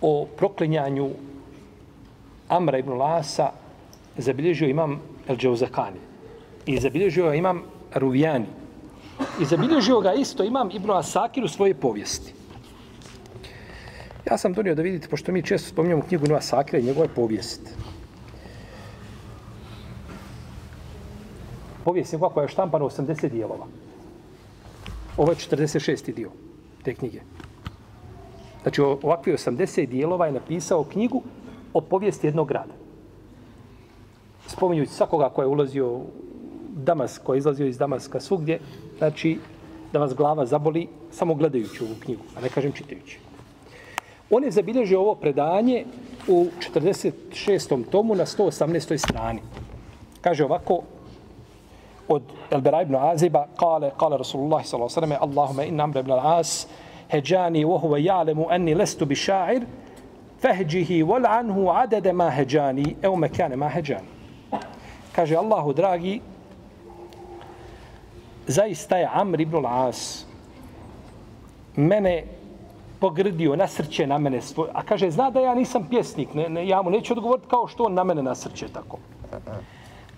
[0.00, 1.10] o proklinjanju
[2.48, 3.50] Amra ibn Lasa
[4.16, 6.00] zabilježio imam El Džauzakani.
[6.66, 7.62] I zabilježio imam
[7.94, 8.46] Ruvijani.
[9.40, 12.34] I zabilježio ga isto imam Ibn Asakir u svoje povijesti.
[14.30, 17.70] Ja sam donio da vidite, pošto mi često spominjamo knjigu Ibn Asakira i njegove povijesti.
[21.84, 23.66] Povijest je koja je štampana 80 dijelova.
[25.16, 26.14] Ovo je 46.
[26.14, 26.30] dio
[26.82, 27.20] te knjige.
[28.68, 31.22] Znači, ovakvi 80 dijelova je napisao knjigu
[31.72, 32.74] o povijesti jednog grada.
[34.46, 36.04] spominjući svakoga ko je ulazio u
[36.76, 38.60] Damask, ko je izlazio iz Damaska svugdje,
[38.98, 39.38] znači
[39.92, 43.18] da vas glava zaboli samo gledajući ovu knjigu, a ne kažem čitajući.
[44.30, 45.84] On je zabilježio ovo predanje
[46.28, 47.84] u 46.
[47.90, 48.96] tomu na 118.
[48.96, 49.40] strani.
[50.20, 50.82] Kaže ovako,
[52.08, 55.16] od Elbera ibn Aziba, kale, kale Rasulullah s.a.v.
[55.20, 56.66] Allahume inna amre ibn al-As,
[57.10, 59.62] heđani wa huwa ja'lemu enni lestu bi ša'ir,
[60.40, 64.08] fehđihi wal anhu adede ma heđani, evo mekane ma heđani.
[65.12, 66.20] Kaže Allahu dragi,
[68.46, 70.24] zaista je Amr ibn al-As
[71.76, 72.24] mene
[73.00, 76.82] pogrdio, nasrće na mene svoj, a kaže, zna da ja nisam pjesnik, ne, ne, ja
[76.82, 78.98] mu neću odgovoriti kao što on na mene nasrće tako.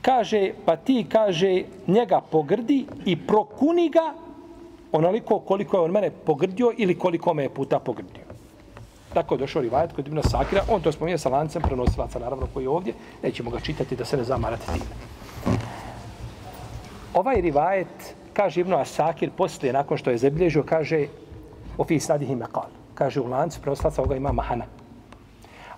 [0.02, 4.14] Kaže, pa ti, kaže, njega pogrdi i prokuni ga
[4.92, 8.24] onoliko koliko je on mene pogrdio ili koliko me je puta pogrdio.
[9.14, 12.64] Tako je došao rivajet kod Ibn Sakira, on to spominje sa lancem prenosilaca, naravno, koji
[12.64, 14.84] je ovdje, nećemo ga čitati da se ne zamarate time.
[17.14, 21.06] Ovaj rivajet, kaže Ibn Asakir, poslije, nakon što je zabilježio, kaže,
[21.78, 22.70] o fi sadihi meqal.
[22.94, 24.64] Kaže, u lancu prenosilaca ovoga ima mahana.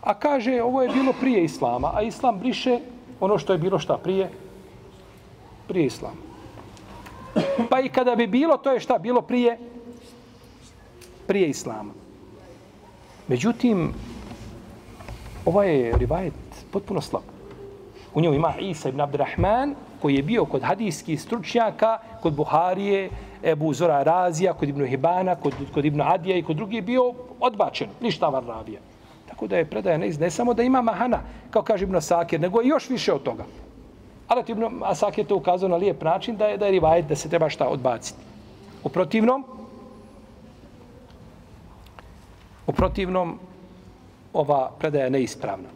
[0.01, 2.79] A kaže, ovo je bilo prije Islama, a Islam briše
[3.21, 4.31] ono što je bilo šta prije?
[5.69, 6.32] Prije Islama.
[7.71, 9.59] Pa i kada bi bilo, to je šta bilo prije?
[11.27, 11.93] Prije Islama.
[13.29, 13.93] Međutim,
[15.45, 16.35] ovaj je rivajet
[16.71, 17.23] potpuno slab.
[18.15, 23.11] U njoj ima Isa ibn Abdurrahman, koji je bio kod hadijskih stručnjaka, kod Buharije,
[23.45, 27.13] Ebu Zora Razija, kod Ibn Hibana, kod, kod Ibn Adija i kod drugi je bio
[27.41, 27.89] odbačen.
[28.01, 28.81] Ništa var ravija.
[29.29, 31.21] Tako da je predaja ne, ne samo da ima mahana,
[31.51, 33.45] kao kaže Ibn Sakir, nego je još više od toga.
[34.29, 37.29] Ali Ibn Asakir to ukazao na lijep način da je, da je rivajet da se
[37.29, 38.19] treba šta odbaciti.
[38.85, 39.45] U protivnom,
[42.67, 43.39] u protivnom,
[44.33, 45.69] ova predaja je neispravna.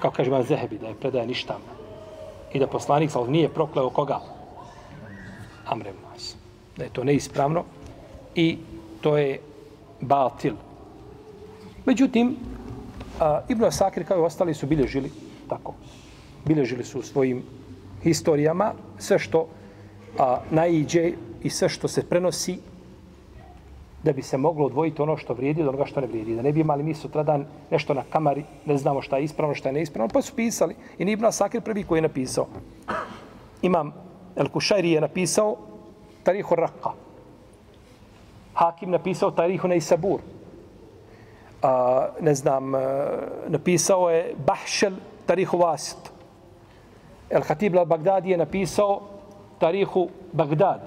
[0.00, 1.80] Kao kaže Ibn Zehebi, da je predaja ništavna.
[2.52, 4.20] I da poslanik sal nije prokleo koga?
[5.66, 6.36] Amrem nas.
[6.76, 7.64] Da je to neispravno
[8.34, 8.58] i
[9.00, 9.40] to je
[10.00, 10.54] batil.
[11.86, 12.36] Međutim,
[13.20, 15.10] a, Ibn Asakir kao i ostali su bilježili
[15.48, 15.74] tako.
[16.44, 17.42] Bilježili su svojim
[18.02, 19.46] historijama sve što
[20.18, 21.12] a, naiđe
[21.42, 22.58] i sve što se prenosi
[24.02, 26.36] da bi se moglo odvojiti ono što vrijedi od onoga što ne vrijedi.
[26.36, 29.68] Da ne bi imali mi sutradan nešto na kamari, ne znamo šta je ispravno, šta
[29.68, 30.76] je neispravno, pa su pisali.
[30.98, 32.46] I Ibn Asakir prvi koji je napisao.
[33.62, 33.92] Imam
[34.36, 35.56] El Kušajri je napisao
[36.22, 36.90] Tarihu Raqqa.
[38.54, 40.20] Hakim napisao Tarihu Neisabur
[41.62, 42.72] a, ne znam,
[43.48, 44.92] napisao je Bahšel
[45.26, 46.09] Tarihu Vasit.
[47.30, 49.00] El Hatib al-Baghdadi je napisao
[49.58, 50.80] Tarihu Bagdad.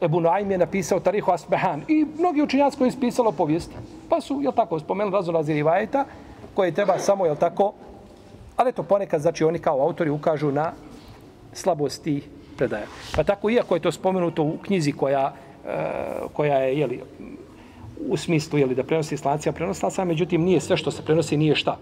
[0.00, 1.82] Ebu Naim je napisao Tarihu Asbehan.
[1.88, 3.70] I mnogi učinjaci koji su pisalo povijest.
[4.08, 6.04] Pa su, jel tako, spomenuli razno razi rivajeta
[6.54, 7.72] koje treba samo, jel tako,
[8.56, 10.72] ali to ponekad, znači oni kao autori ukažu na
[11.52, 12.22] slabosti
[12.56, 12.86] predaja.
[13.16, 15.32] Pa tako, iako je to spomenuto u knjizi koja,
[15.66, 15.78] e,
[16.32, 17.02] koja je, jeli,
[18.08, 21.76] u smislu jeli, da prenosi islancija prenoslaca, međutim nije sve što se prenosi nije šta.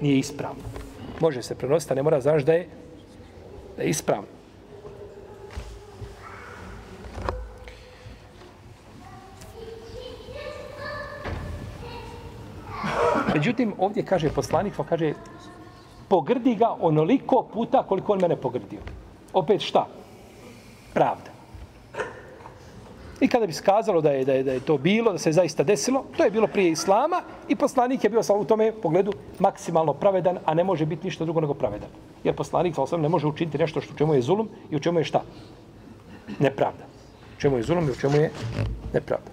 [0.00, 0.87] Nije ispravno.
[1.20, 2.68] Može se prenositi, a ne mora znaš da je,
[3.76, 4.38] da je ispravno.
[13.34, 15.12] Međutim, ovdje kaže poslanik, pa kaže,
[16.08, 18.80] pogrdi ga onoliko puta koliko on mene pogrdio.
[19.32, 19.86] Opet šta?
[20.94, 21.37] Pravda.
[23.20, 25.32] I kada bi skazalo da je, da je, da je to bilo, da se je
[25.32, 29.12] zaista desilo, to je bilo prije Islama i poslanik je bio sa u tome pogledu
[29.38, 31.88] maksimalno pravedan, a ne može biti ništa drugo nego pravedan.
[32.24, 35.04] Jer poslanik sa ne može učiniti nešto što čemu je zulum i u čemu je
[35.04, 35.22] šta?
[36.38, 36.84] Nepravda.
[37.36, 38.30] U čemu je zulum i u čemu je
[38.92, 39.30] nepravda.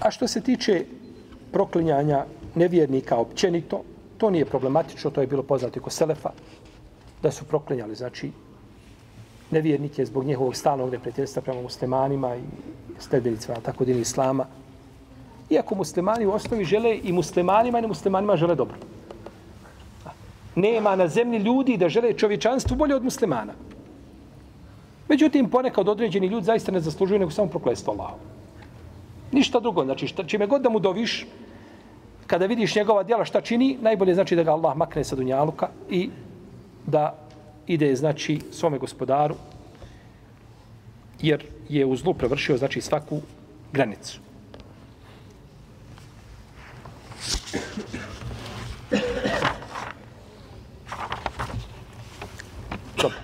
[0.00, 0.84] A što se tiče
[1.52, 2.24] proklinjanja
[2.54, 3.82] nevjernika općenito,
[4.18, 6.30] to nije problematično, to je bilo poznato i ko Selefa,
[7.24, 8.30] da su proklinjali, znači,
[9.50, 12.42] nevjernike zbog njihovog stalnog neprijateljstva prema muslimanima i
[12.98, 14.46] sledbenicima, tako din islama.
[15.50, 18.76] Iako muslimani u osnovi žele i muslimanima i nemuslimanima žele dobro.
[20.54, 23.52] Nema na zemlji ljudi da žele čovječanstvu bolje od muslimana.
[25.08, 28.20] Međutim, ponekad određeni ljudi zaista ne zaslužuju nego samo proklestvo Allahom.
[29.32, 29.84] Ništa drugo.
[29.84, 31.26] Znači, šta, čime god da mu doviš,
[32.26, 36.08] kada vidiš njegova djela šta čini, najbolje znači da ga Allah makne sa dunjaluka i
[36.86, 37.14] da
[37.66, 39.34] ide, znači, svome gospodaru,
[41.20, 43.20] jer je u zlu prevršio, znači, svaku
[43.72, 44.20] granicu.
[53.02, 53.18] Dobro.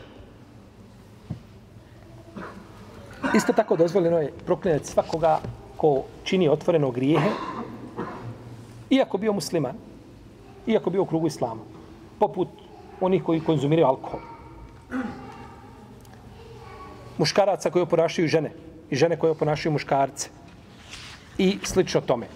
[3.35, 5.41] Isto tako dozvoljeno je proklinjati svakoga
[5.77, 7.31] ko čini otvoreno grijehe
[8.91, 9.75] Iako bio musliman,
[10.67, 11.63] iako bio u krugu islama,
[12.19, 12.49] poput
[13.01, 14.21] onih koji konzumiraju alkohol.
[17.19, 18.53] Muškaraca koji oponašaju žene
[18.91, 20.29] i žene koje oponašaju muškarce.
[21.39, 22.27] I slično tome.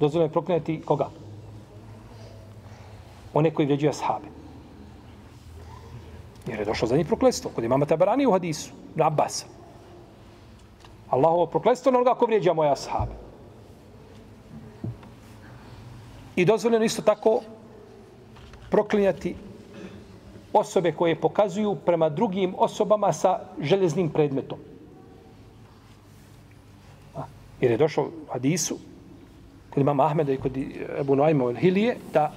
[0.00, 1.08] Dozvoljeno je proklinjati koga?
[3.34, 4.26] One koji vređuju ashabe.
[6.46, 7.50] Jer je došlo za njih prokletstvo.
[7.54, 9.46] Kod imama Tabarani u hadisu, na Abbasa.
[11.10, 13.12] Allahovo prokletstvo na onoga ko vrijeđa moja ashabe.
[16.36, 17.40] I dozvoljeno isto tako
[18.70, 19.34] proklinjati
[20.52, 24.58] osobe koje pokazuju prema drugim osobama sa željeznim predmetom.
[27.16, 27.22] A,
[27.60, 28.78] jer je došlo u hadisu
[29.70, 30.60] kod imama Ahmeda i kod e,
[31.00, 32.32] Ebu Noajma Hilije da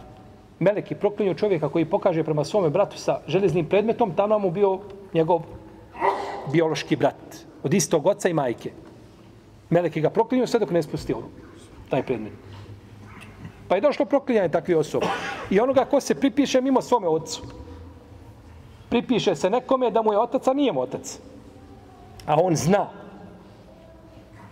[0.60, 4.80] meleki proklinju čovjeka koji pokaže prema svome bratu sa železnim predmetom, tamo mu bio
[5.14, 5.42] njegov
[6.52, 8.72] biološki brat od istog oca i majke.
[9.70, 11.28] Meleki ga proklinju sve dok ne spusti ono,
[11.90, 12.34] taj predmet.
[13.68, 15.08] Pa je došlo proklinjanje takve osobe.
[15.52, 17.42] I onoga ko se pripiše mimo svome ocu.
[18.90, 21.20] Pripiše se nekome da mu je otac, a nije mu otac.
[22.26, 22.88] A on zna.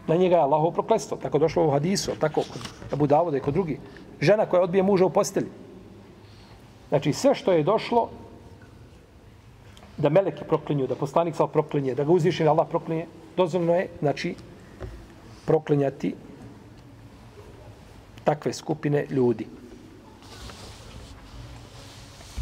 [0.08, 1.18] Na njega je Allahov prokletstvo.
[1.18, 3.80] Tako došlo u hadisu, tako kod Abu Davuda i kod drugi.
[4.22, 5.48] Žena koja odbije muža u postelji.
[6.90, 8.10] Znači sve što je došlo
[9.98, 13.06] da meleki proklinju, da poslanik sa proklinje, da ga uzvišen Allah proklinje,
[13.38, 14.36] dozvoljeno je, znači,
[15.46, 16.16] proklinjati
[18.24, 19.48] takve skupine ljudi.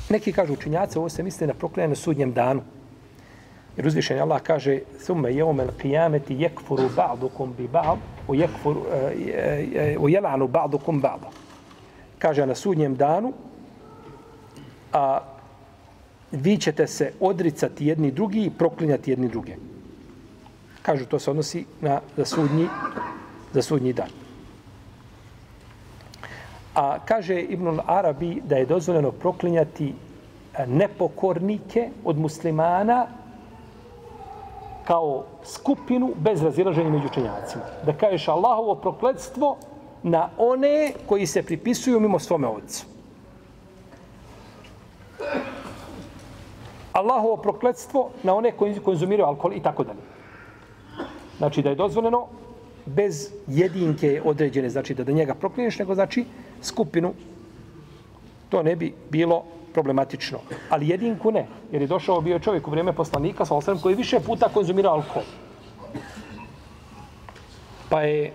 [0.09, 2.61] Neki kažu učinjaci, ovo se misli na proklinjanje na sudnjem danu.
[3.77, 8.81] Jer uzvišenje Allah kaže Thumme jeumel qiyameti jekfuru ba'dukum bi ba'd u jekfuru
[9.99, 11.29] u eh, jelanu eh, eh, ba'dukum ba'da.
[12.19, 13.33] Kaže na sudnjem danu
[14.93, 15.19] a
[16.31, 19.55] vi ćete se odricati jedni drugi i proklinjati jedni druge.
[20.81, 22.67] Kažu, to se odnosi na za sudnji,
[23.53, 24.26] za sudnji dan.
[26.77, 29.93] A kaže Ibn Arabi da je dozvoljeno proklinjati
[30.53, 33.07] e, nepokornike od muslimana
[34.83, 37.63] kao skupinu bez razilaženja među učenjacima.
[37.85, 39.57] Da kažeš Allahovo prokledstvo
[40.03, 42.85] na one koji se pripisuju mimo svome ocu.
[46.93, 49.99] Allahovo prokletstvo na one koji konzumiraju alkohol i tako dalje.
[51.37, 52.27] Znači da je dozvoljeno
[52.85, 56.25] bez jedinke određene, znači da da njega proklinješ, nego znači
[56.61, 57.13] skupinu,
[58.49, 59.43] to ne bi bilo
[59.73, 60.39] problematično.
[60.69, 64.19] Ali jedinku ne, jer je došao bio čovjek u vrijeme poslanika, sa osrem, koji više
[64.19, 65.23] puta konzumira alkohol.
[67.89, 68.33] Pa je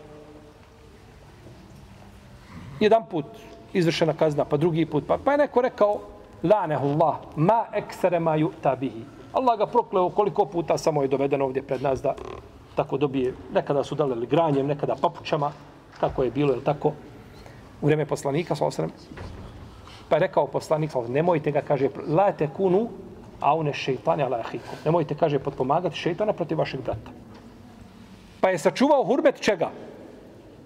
[2.81, 3.27] jedan put
[3.73, 5.99] izvršena kazna, pa drugi put, pa, pa je neko rekao,
[6.43, 9.05] lanehu Allah, ma eksere ma ju'ta bihi.
[9.33, 12.15] Allah ga prokleo koliko puta samo je doveden ovdje pred nas da
[12.75, 15.53] tako dobije, nekada su dalili granjem, nekada papučama,
[16.01, 16.93] tako je bilo, je tako,
[17.83, 18.91] u vreme poslanika, sa osrem.
[20.09, 22.89] Pa je rekao poslanik, nemojte ga, kaže, la te kunu,
[23.41, 24.77] a une šeitane ala ahiku.
[24.85, 27.11] Nemojte, kaže, potpomagati šeitana protiv vašeg brata.
[28.41, 29.71] Pa je sačuvao hurbet čega?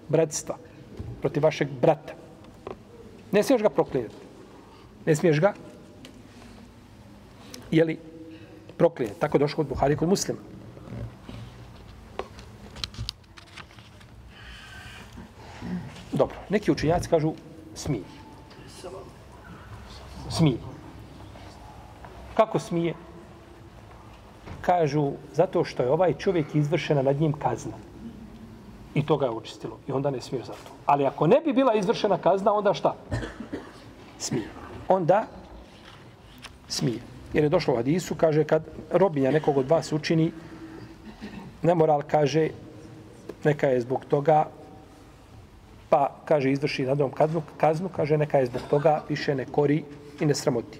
[0.09, 0.57] Bratstva.
[1.21, 2.13] Protiv vašeg brata.
[3.31, 4.15] Ne smiješ ga proklijeti.
[5.05, 5.53] Ne smiješ ga
[7.71, 7.97] jeli,
[8.77, 9.19] proklijeti.
[9.19, 10.39] Tako došlo od Buhari kod muslima.
[16.17, 17.33] Dobro, neki učinjaci kažu
[17.75, 18.03] smije.
[20.29, 20.57] Smije.
[22.33, 22.93] Kako smije?
[24.61, 27.77] Kažu, zato što je ovaj čovjek izvršena nad njim kazna.
[28.93, 29.77] I to ga je učistilo.
[29.87, 30.71] I onda ne smije za to.
[30.85, 32.95] Ali ako ne bi bila izvršena kazna, onda šta?
[34.17, 34.47] Smije.
[34.87, 35.25] Onda
[36.67, 36.99] smije.
[37.33, 40.31] Jer je došlo u hadisu, kaže, kad robinja nekog od vas učini,
[41.61, 42.49] nemoral kaže,
[43.43, 44.45] neka je zbog toga,
[45.89, 49.83] pa, kaže, izvrši nadom kaznu, kaznu, kaže, neka je zbog toga više ne kori
[50.19, 50.79] i ne sramoti.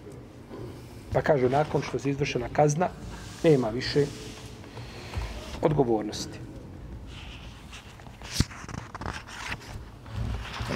[1.14, 2.90] Pa kaže, nakon što se izvršena kazna,
[3.44, 4.06] nema više
[5.62, 6.40] odgovornosti.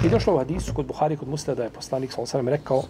[0.04, 2.82] I došlo u hadisu kod Buhari, kod Musleda, da je poslanik, sallam, rekao,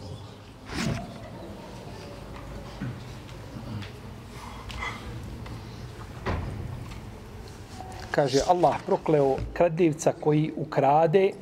[8.12, 11.32] kaže Allah prokleo kradljivca koji ukrade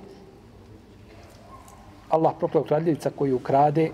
[2.10, 3.90] Allah prokleo kradljivca koji ukrade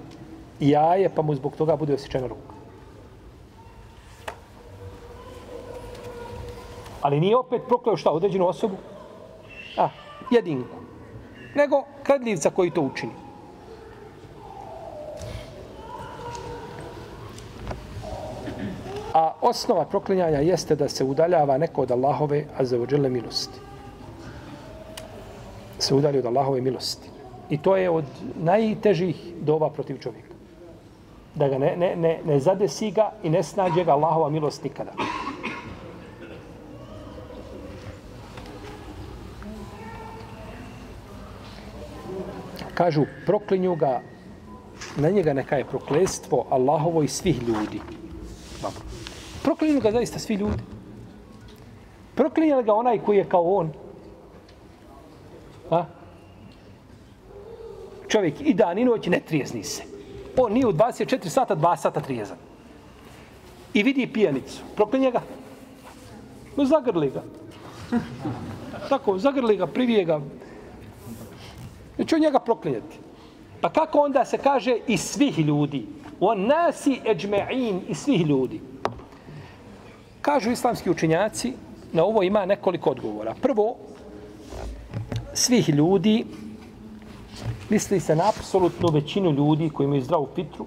[0.61, 2.55] jaje pa mu zbog toga bude osjećena ruka.
[7.01, 8.77] Ali nije opet prokleo šta, određenu osobu?
[9.77, 9.89] A,
[10.31, 10.77] jedinku.
[11.55, 13.26] Nego kradljivca koji to učini.
[19.17, 23.61] A osnova proklinjanja jeste da se udaljava neko od Allahove azzawajalla milosti.
[25.79, 27.09] se udalji od Allahove milosti.
[27.51, 28.05] I to je od
[28.37, 30.35] najtežih dova protiv čovjeka.
[31.35, 34.93] Da ga ne, ne, ne, ne zadesi ga i ne snađe ga Allahova milost nikada.
[42.75, 44.01] Kažu, proklinju ga,
[44.97, 47.81] na njega neka je proklestvo Allahovo i svih ljudi.
[48.67, 48.83] Dobro.
[49.43, 50.63] Proklinju ga zaista svi ljudi.
[52.15, 53.73] Proklinje ga onaj koji je kao on?
[55.71, 55.85] A?
[58.09, 59.83] Čovjek i dan i noć ne trijezni se.
[60.37, 62.37] On nije u 24 sata, 2 sata trijezan.
[63.75, 64.63] I vidi pijanicu.
[64.77, 65.23] Proklinje ga.
[66.57, 67.23] No, zagrli ga.
[68.89, 70.19] Tako, zagrli ga, privije ga.
[70.19, 72.99] Znači, Neću njega proklinjati.
[73.61, 75.87] Pa kako onda se kaže i svih ljudi?
[76.21, 78.61] On nasi eđme'in i svih ljudi.
[80.21, 81.53] Kažu islamski učinjaci,
[81.93, 83.35] na ovo ima nekoliko odgovora.
[83.43, 83.77] Prvo,
[85.35, 86.25] svih ljudi,
[87.71, 90.67] misli se na apsolutnu većinu ljudi koji imaju zdravu fitru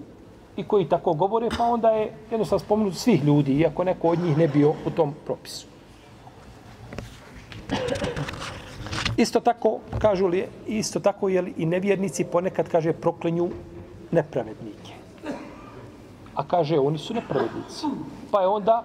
[0.57, 4.37] i koji tako govore, pa onda je jednostavno spomenut svih ljudi, iako neko od njih
[4.37, 5.67] ne bio u tom propisu.
[9.17, 13.49] Isto tako, kažu li, isto tako je li i nevjernici ponekad kaže proklinju
[14.11, 14.78] nepravednik.
[16.39, 17.85] A kaže, oni su nepravednici.
[18.31, 18.83] Pa je onda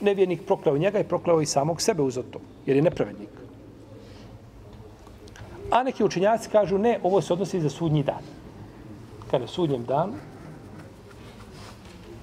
[0.00, 3.28] nevjernik prokleo njega i prokleo i samog sebe uz to, jer je nepravednik.
[5.70, 8.24] A neki učenjaci kažu, ne, ovo se odnosi za sudnji dan.
[9.30, 10.12] Kada je sudnjem danu,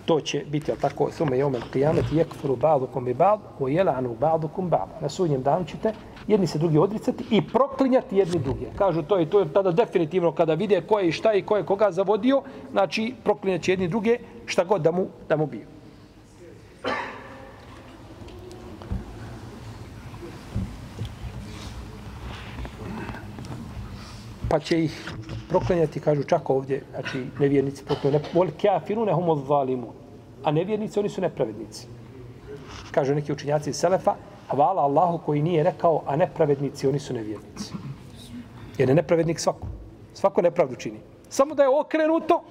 [0.05, 4.69] to će biti, ali tako, sume jomel qiyamet yakfuru ba'dukum bi ba'd wa yal'anu ba'dukum
[4.69, 5.01] ba'd.
[5.01, 5.93] Na sudnjem danu ćete
[6.27, 8.65] jedni se drugi odricati i proklinjati jedni druge.
[8.77, 11.57] Kažu to je to je tada definitivno kada vide ko je i šta i ko
[11.57, 15.75] je koga zavodio, znači proklinjaće jedni druge šta god da mu da mu bio.
[24.55, 25.11] pa će ih
[25.49, 29.93] proklanjati, kažu čak ovdje, znači nevjernici, potom ne, vol kafirune humo zalimun.
[30.43, 31.87] a nevjernici, oni su nepravednici.
[32.91, 34.15] Kažu neki učinjaci iz Selefa,
[34.49, 37.73] hvala Allahu koji nije rekao, a nepravednici, oni su nevjernici.
[38.77, 39.67] Jer je nepravednik svako.
[40.13, 40.99] Svako nepravdu čini.
[41.29, 42.43] Samo da je okrenuto,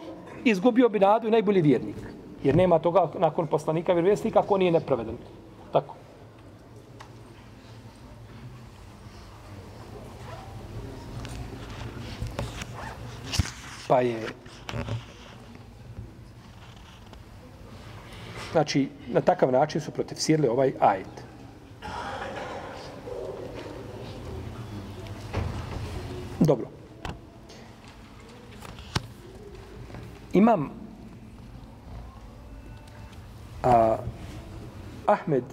[0.44, 1.96] izgubio bi nadu i najbolji vjernik.
[2.42, 5.16] Jer nema toga nakon poslanika vjerovjesnika ako nije nepravedan.
[5.72, 5.94] Tako.
[13.88, 14.26] pa je
[18.52, 21.23] znači na takav način su protivsirali ovaj ajet.
[26.44, 26.66] Dobro.
[30.32, 30.70] Imam
[33.62, 33.96] a,
[35.06, 35.44] Ahmed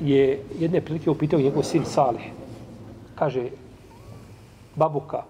[0.00, 2.30] je jedne prilike upitao njegov sin Salih.
[3.14, 3.48] Kaže,
[4.74, 5.22] babuka,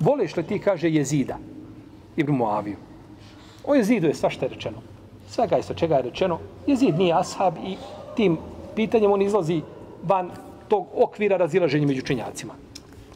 [0.00, 1.38] Voliš li ti, kaže, jezida,
[2.16, 2.76] Ibn Muaviju?
[3.64, 4.82] O jezidu je svašta je rečeno.
[5.28, 6.38] Svega je sa čega je rečeno.
[6.66, 7.76] Jezid nije ashab i
[8.16, 8.38] tim
[8.76, 9.62] pitanjem on izlazi
[10.02, 10.30] van
[10.68, 12.54] tog okvira razilaženja među činjacima.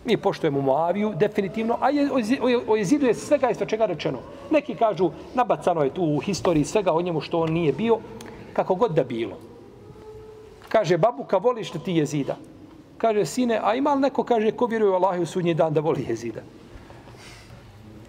[0.04, 4.18] Mi poštujemo Moaviju, definitivno, a je, o, o jezidu je svega je sve čega rečeno.
[4.50, 7.98] Neki kažu, nabacano je tu u historiji svega o njemu što on nije bio,
[8.52, 9.38] kako god da bilo.
[10.68, 12.36] Kaže, babuka, voliš li ti jezida?
[12.98, 15.80] Kaže, sine, a ima li neko, kaže, ko vjeruje u Allah u sudnji dan da
[15.80, 16.40] voli jezida?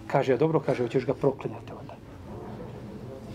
[0.06, 1.94] Kaže, dobro, kaže, hoćeš ga proklinjati onda.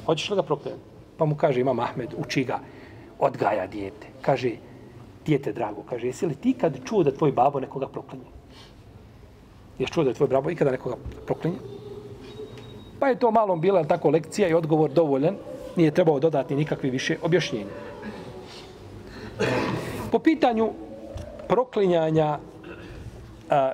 [0.05, 0.83] Hoćeš li ga proklinjati?
[1.17, 2.59] Pa mu kaže, imam Ahmed, uči ga,
[3.19, 4.07] odgaja dijete.
[4.21, 4.55] Kaže,
[5.29, 8.25] dijete drago, kaže, jesi li ti kad čuo da tvoj babo nekoga proklinje?
[9.79, 11.59] Jesi čuo da je tvoj babo ikada nekoga proklinje?
[12.99, 15.37] Pa je to malom bila tako lekcija i odgovor dovoljan,
[15.75, 17.77] nije trebao dodati nikakvi više objašnjenja.
[20.11, 20.71] Po pitanju
[21.47, 22.39] proklinjanja
[23.49, 23.71] a,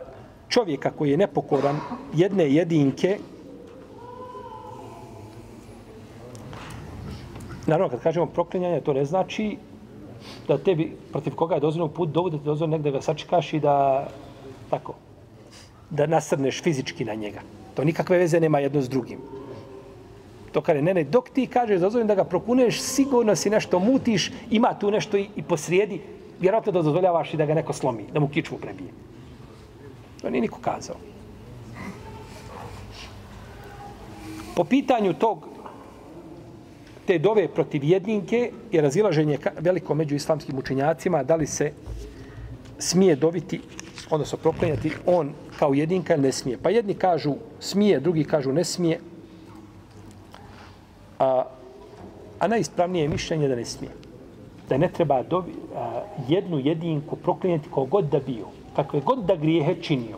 [0.50, 1.80] čovjeka koji je nepokoran
[2.14, 3.18] jedne jedinke,
[7.66, 9.58] naravno kad kažemo proklinjanje, to ne znači
[10.48, 13.60] da tebi, protiv koga je dozvoljeno put dovu, da ti dozvoljeno negde ga sačekaš i
[13.60, 14.08] da,
[14.70, 14.94] tako,
[15.90, 17.42] da nasrneš fizički na njega.
[17.74, 19.20] To nikakve veze nema jedno s drugim.
[20.52, 24.32] To kada ne, ne, dok ti kažeš dozvoljeno da ga prokuneš, sigurno si nešto mutiš,
[24.52, 26.02] ima tu nešto i, i posrijedi,
[26.40, 28.90] vjerojatno da dozvoljavaš i da ga neko slomi, da mu kičmu prebije.
[30.22, 30.96] To nije niko kazao.
[34.56, 35.55] Po pitanju tog
[37.06, 41.72] te dove protiv jedinke je razilaženje veliko među islamskim učenjacima da li se
[42.80, 43.62] smije dobiti,
[44.10, 46.58] odnosno proklenjati on kao jedinka ili ne smije.
[46.58, 49.00] Pa jedni kažu smije, drugi kažu ne smije.
[51.20, 51.44] A,
[52.40, 53.92] a najispravnije je mišljenje da ne smije.
[54.70, 59.76] da ne treba dobi, a, jednu jedinku proklinjati kogod da bio, kakve god da grijehe
[59.82, 60.18] činio,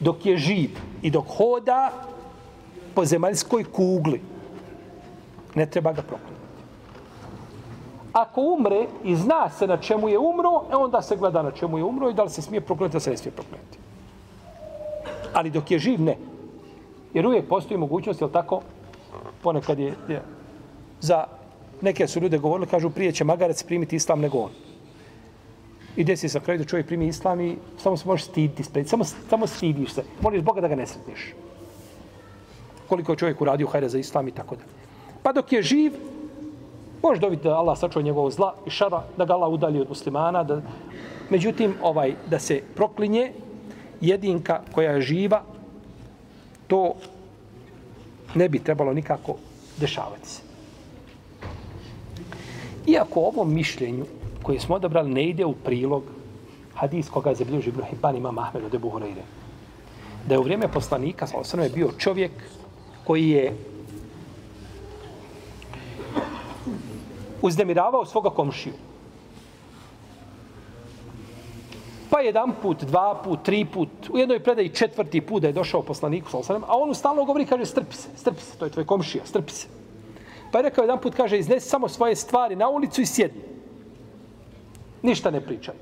[0.00, 0.70] dok je živ
[1.02, 1.92] i dok hoda
[2.94, 4.20] po zemaljskoj kugli,
[5.56, 6.46] ne treba ga proklinjati.
[8.12, 11.78] Ako umre i zna se na čemu je umro, e onda se gleda na čemu
[11.78, 13.78] je umro i da li se smije proklinjati, da se ne smije proklinjati.
[15.34, 16.16] Ali dok je živ, ne.
[17.14, 18.60] Jer uvijek postoji mogućnost, je tako,
[19.42, 20.22] ponekad je, je
[21.00, 21.24] za
[21.80, 24.50] neke su ljude govorili, kažu prije će magarac primiti islam nego on.
[25.96, 29.04] I desi se kraj da čovjek primi islam i samo se možeš stiditi spred, samo,
[29.04, 30.04] samo stidiš se.
[30.20, 31.34] Moliš Boga da ga ne sretniš.
[32.88, 34.85] Koliko je čovjek uradio hajde za islam i tako dalje.
[35.26, 35.92] Pa dok je živ,
[37.02, 40.44] može dobiti da Allah sačuva njegovog zla i šara, da ga Allah udalji od muslimana.
[40.44, 40.60] Da...
[41.30, 43.32] Međutim, ovaj da se proklinje
[44.00, 45.42] jedinka koja je živa,
[46.66, 46.94] to
[48.34, 49.34] ne bi trebalo nikako
[49.76, 50.42] dešavati se.
[52.86, 54.06] Iako ovom mišljenju
[54.42, 56.02] koje smo odabrali ne ide u prilog
[56.74, 59.26] hadis koga je zabilježio Ibn Hibban ima Mahmed od Ebu Hureyre.
[60.28, 62.32] Da je u vrijeme poslanika, sa osrme, bio čovjek
[63.04, 63.56] koji je
[67.42, 68.74] uzdemiravao svoga komšiju.
[72.10, 75.82] Pa jedan put, dva put, tri put, u jednoj predaji četvrti put da je došao
[75.82, 79.52] poslaniku, a on stalno govori, kaže, strpi se, strpi se, to je tvoj komšija, strpi
[79.52, 79.66] se.
[80.52, 83.42] Pa je rekao jedan put, kaže, iznesi samo svoje stvari na ulicu i sjedni.
[85.02, 85.74] Ništa ne pričaj.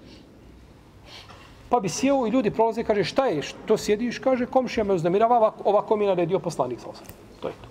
[1.69, 4.19] Pa bi sjeo i ljudi prolaze i kaže, šta je, što sjediš?
[4.19, 6.79] Kaže, komšija me uznemirava, ovako mi je naredio poslanik.
[7.41, 7.69] To je to.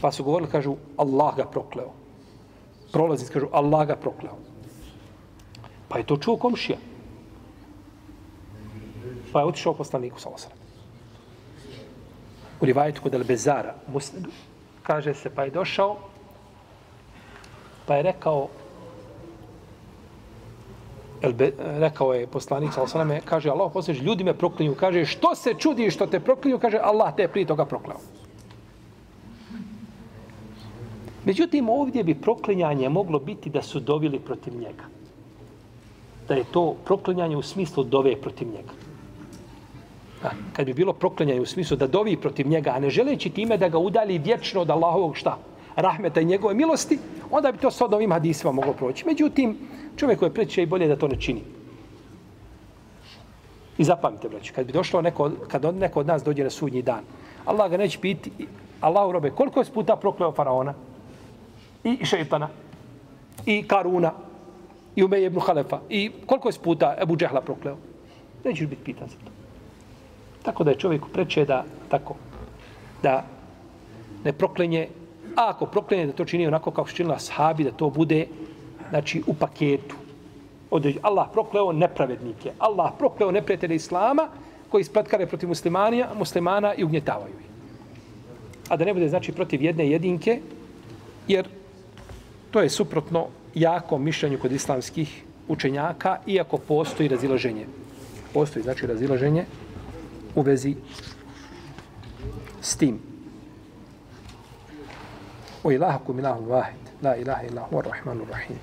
[0.00, 2.05] Pa su govorili, kažu, Allah ga prokleo.
[2.96, 4.38] Prolazi, kažu, Allah ga prokleo.
[5.88, 6.78] Pa je to čuo komšija.
[9.32, 10.54] Pa je otišao poslaniku sa osam.
[12.60, 14.32] U rivajetu kod Elbezara, muslimu,
[14.82, 15.96] kaže se, pa je došao,
[17.86, 18.48] pa je rekao,
[21.20, 25.54] Elbe, rekao je poslanik sa osaname, kaže Allah posljedno, ljudi me proklinju, kaže što se
[25.58, 28.00] čudi što te proklinju, kaže Allah te prije toga prokleo.
[31.26, 34.84] Međutim, ovdje bi proklinjanje moglo biti da su dovili protiv njega.
[36.28, 38.70] Da je to proklinjanje u smislu dove protiv njega.
[40.22, 43.58] A, kad bi bilo proklinjanje u smislu da dovi protiv njega, a ne želeći time
[43.58, 45.38] da ga udali vječno od Allahovog šta?
[45.76, 46.98] Rahmeta i njegove milosti,
[47.30, 49.06] onda bi to s ovim hadisima moglo proći.
[49.06, 49.58] Međutim,
[49.96, 51.42] čovjek koji je preće i bolje da to ne čini.
[53.78, 57.02] I zapamite, braći, kad bi došlo neko, kad neko od nas dođe na sudnji dan,
[57.44, 58.30] Allah ga neće piti,
[58.80, 60.74] Allah urobe, koliko je puta prokleo faraona?
[61.86, 62.48] I šeitana?
[63.46, 64.12] I Karuna?
[64.96, 65.80] I Umeje ibn Halefa?
[65.88, 67.76] I koliko je puta Ebu Džehla prokleo?
[68.44, 69.30] Nećeš biti pitan za to.
[70.42, 72.14] Tako da je čovjeku preče da, tako,
[73.02, 73.24] da
[74.24, 74.88] ne proklenje,
[75.36, 78.26] a ako proklenje da to čini onako kao što činila sahabi, da to bude
[78.90, 79.96] znači u paketu.
[80.70, 82.52] Određu, Allah prokleo nepravednike.
[82.58, 84.28] Allah prokleo neprijatelje Islama
[84.68, 87.46] koji isplatkare protiv muslimanija, muslimana i ugnjetavaju ih.
[88.68, 90.40] A da ne bude znači protiv jedne jedinke,
[91.28, 91.48] jer
[92.56, 97.66] to je suprotno jakom mišljenju kod islamskih učenjaka, iako postoji razilaženje.
[98.34, 99.44] Postoji znači razilaženje
[100.34, 100.74] u vezi
[102.60, 102.98] s tim.
[105.64, 108.58] O ilahakum ilahum vahid, la ilaha illahu ar-Rahmanu rahim.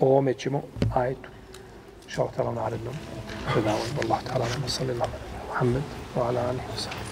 [0.00, 0.62] O ovome ćemo
[0.94, 1.30] ajetu.
[2.08, 2.94] Šao tala narednom
[3.52, 4.02] predavanju.
[4.02, 5.82] Allah ta'ala nama sallallahu alaihi Muhammed
[6.16, 7.11] wa ala alihi wa sallam.